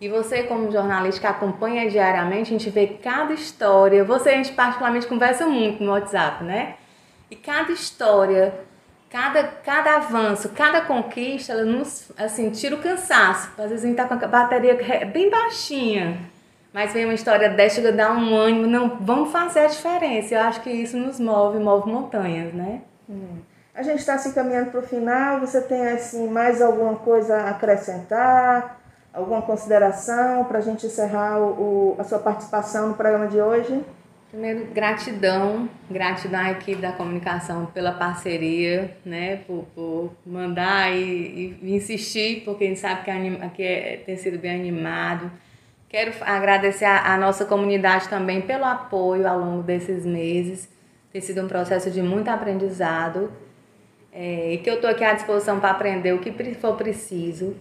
E 0.00 0.08
você, 0.08 0.44
como 0.44 0.70
jornalista 0.70 1.20
que 1.20 1.26
acompanha 1.26 1.90
diariamente, 1.90 2.54
a 2.54 2.58
gente 2.58 2.70
vê 2.70 2.86
cada 3.02 3.32
história. 3.32 4.04
Você, 4.04 4.30
a 4.30 4.36
gente 4.36 4.52
particularmente 4.52 5.06
conversa 5.08 5.46
muito 5.46 5.82
no 5.82 5.90
WhatsApp, 5.90 6.44
né? 6.44 6.76
E 7.28 7.34
cada 7.34 7.72
história, 7.72 8.54
cada, 9.10 9.42
cada 9.42 9.96
avanço, 9.96 10.50
cada 10.50 10.82
conquista, 10.82 11.52
ela 11.52 11.64
nos, 11.64 12.12
assim, 12.16 12.50
tira 12.50 12.76
o 12.76 12.78
cansaço. 12.78 13.50
Às 13.58 13.70
vezes 13.70 13.84
a 13.84 13.88
gente 13.88 13.96
tá 13.96 14.04
com 14.04 14.14
a 14.14 14.28
bateria 14.28 14.78
bem 15.12 15.28
baixinha. 15.28 16.18
Mas 16.72 16.92
vem 16.92 17.04
uma 17.04 17.14
história 17.14 17.48
dessa, 17.48 17.86
a 17.86 17.90
dar 17.90 18.12
um 18.12 18.36
ânimo. 18.36 18.68
Não, 18.68 18.98
vamos 19.00 19.32
fazer 19.32 19.60
a 19.60 19.66
diferença. 19.66 20.34
Eu 20.34 20.42
acho 20.42 20.60
que 20.60 20.70
isso 20.70 20.96
nos 20.96 21.18
move, 21.18 21.58
move 21.58 21.90
montanhas, 21.90 22.54
né? 22.54 22.82
Hum. 23.08 23.38
A 23.78 23.82
gente 23.84 24.00
está 24.00 24.18
se 24.18 24.30
encaminhando 24.30 24.72
para 24.72 24.80
o 24.80 24.82
final. 24.82 25.38
Você 25.38 25.60
tem, 25.60 25.86
assim, 25.86 26.28
mais 26.28 26.60
alguma 26.60 26.96
coisa 26.96 27.36
a 27.36 27.50
acrescentar? 27.50 28.82
Alguma 29.14 29.40
consideração 29.40 30.44
para 30.46 30.58
a 30.58 30.60
gente 30.60 30.84
encerrar 30.84 31.38
o, 31.38 31.94
o, 31.94 31.96
a 31.96 32.02
sua 32.02 32.18
participação 32.18 32.88
no 32.88 32.94
programa 32.94 33.28
de 33.28 33.40
hoje? 33.40 33.80
Primeiro, 34.32 34.66
gratidão, 34.74 35.70
gratidão 35.88 36.40
à 36.40 36.50
equipe 36.50 36.82
da 36.82 36.90
comunicação 36.90 37.66
pela 37.66 37.92
parceria, 37.92 38.96
né, 39.04 39.36
por, 39.46 39.64
por 39.76 40.12
mandar 40.26 40.92
e, 40.92 41.56
e 41.62 41.76
insistir, 41.76 42.42
porque 42.44 42.64
a 42.64 42.66
gente 42.66 42.80
sabe 42.80 43.04
que, 43.04 43.10
anima, 43.12 43.48
que 43.50 43.62
é, 43.62 44.02
tem 44.04 44.16
sido 44.16 44.40
bem 44.40 44.56
animado. 44.56 45.30
Quero 45.88 46.12
agradecer 46.22 46.84
a 46.84 47.16
nossa 47.16 47.44
comunidade 47.44 48.08
também 48.08 48.40
pelo 48.40 48.64
apoio 48.64 49.26
ao 49.28 49.38
longo 49.38 49.62
desses 49.62 50.04
meses. 50.04 50.68
Tem 51.12 51.20
sido 51.20 51.44
um 51.44 51.48
processo 51.48 51.92
de 51.92 52.02
muito 52.02 52.28
aprendizado 52.28 53.30
é, 54.12 54.54
e 54.54 54.58
que 54.58 54.68
eu 54.68 54.74
estou 54.74 54.90
aqui 54.90 55.04
à 55.04 55.12
disposição 55.12 55.60
para 55.60 55.70
aprender 55.70 56.12
o 56.12 56.18
que 56.18 56.32
for 56.54 56.76
preciso. 56.76 57.56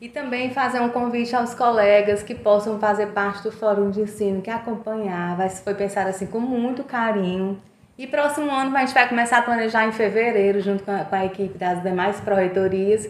E 0.00 0.08
também 0.08 0.50
fazer 0.50 0.80
um 0.80 0.90
convite 0.90 1.34
aos 1.34 1.54
colegas 1.54 2.22
que 2.22 2.34
possam 2.34 2.78
fazer 2.78 3.08
parte 3.08 3.42
do 3.42 3.50
Fórum 3.50 3.90
de 3.90 4.02
Ensino, 4.02 4.42
que 4.42 4.50
acompanhar, 4.50 5.36
vai, 5.36 5.48
foi 5.48 5.74
pensar 5.74 6.06
assim 6.06 6.26
com 6.26 6.38
muito 6.38 6.84
carinho. 6.84 7.60
E 7.98 8.06
próximo 8.06 8.50
ano 8.50 8.76
a 8.76 8.80
gente 8.80 8.92
vai 8.92 9.08
começar 9.08 9.38
a 9.38 9.42
planejar 9.42 9.86
em 9.86 9.92
fevereiro, 9.92 10.60
junto 10.60 10.84
com 10.84 10.92
a, 10.92 11.04
com 11.04 11.16
a 11.16 11.24
equipe 11.24 11.56
das 11.56 11.82
demais 11.82 12.20
pró-reitorias, 12.20 13.08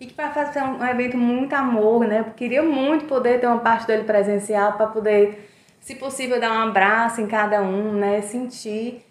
e 0.00 0.06
que 0.06 0.14
vai 0.14 0.32
fazer 0.32 0.62
um, 0.62 0.78
um, 0.78 0.86
evento 0.86 1.16
muito 1.16 1.54
amor, 1.54 2.06
né? 2.08 2.24
Queria 2.36 2.62
muito 2.62 3.04
poder 3.04 3.40
ter 3.40 3.46
uma 3.46 3.60
parte 3.60 3.86
dele 3.86 4.02
presencial 4.02 4.72
para 4.72 4.88
poder, 4.88 5.48
se 5.80 5.94
possível, 5.94 6.40
dar 6.40 6.50
um 6.50 6.68
abraço 6.68 7.20
em 7.20 7.28
cada 7.28 7.62
um, 7.62 7.92
né? 7.92 8.20
Sentir. 8.22 9.05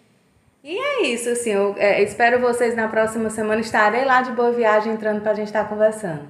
E 0.68 0.76
é 0.76 1.06
isso, 1.06 1.28
assim, 1.28 1.50
eu 1.50 1.76
é, 1.78 2.02
espero 2.02 2.40
vocês 2.40 2.74
na 2.74 2.88
próxima 2.88 3.30
semana. 3.30 3.60
Estarei 3.60 4.04
lá 4.04 4.20
de 4.20 4.32
boa 4.32 4.50
viagem 4.50 4.92
entrando 4.92 5.20
para 5.20 5.30
a 5.30 5.34
gente 5.34 5.46
estar 5.46 5.62
tá 5.62 5.68
conversando. 5.68 6.22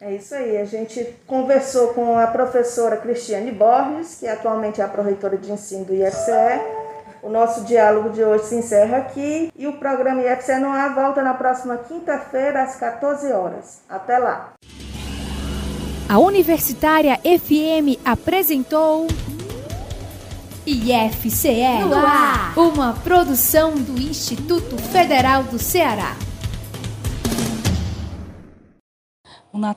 É 0.00 0.14
isso 0.14 0.34
aí. 0.34 0.56
A 0.56 0.64
gente 0.64 1.06
conversou 1.26 1.88
com 1.88 2.16
a 2.16 2.26
professora 2.28 2.96
Cristiane 2.96 3.52
Borges, 3.52 4.16
que 4.18 4.26
atualmente 4.26 4.80
é 4.80 4.84
a 4.84 4.88
pró-reitora 4.88 5.36
de 5.36 5.52
ensino 5.52 5.84
do 5.84 5.94
IFCE. 5.94 6.58
O 7.22 7.28
nosso 7.28 7.66
diálogo 7.66 8.08
de 8.08 8.24
hoje 8.24 8.44
se 8.44 8.54
encerra 8.54 8.96
aqui 8.96 9.52
e 9.54 9.66
o 9.66 9.74
programa 9.74 10.22
IFCE 10.22 10.58
no 10.58 10.70
ar 10.70 10.94
volta 10.94 11.22
na 11.22 11.34
próxima 11.34 11.76
quinta-feira 11.76 12.62
às 12.62 12.76
14 12.76 13.30
horas. 13.30 13.82
Até 13.86 14.16
lá. 14.16 14.54
A 16.08 16.18
Universitária 16.18 17.18
FM 17.18 18.00
apresentou 18.06 19.06
IFCE 20.66 21.62
uma 22.56 22.92
produção 22.92 23.74
do 23.74 24.00
Instituto 24.00 24.76
Federal 24.76 25.44
do 25.44 25.58
Ceará. 25.58 26.14
O 29.52 29.58
Natal 29.58 29.74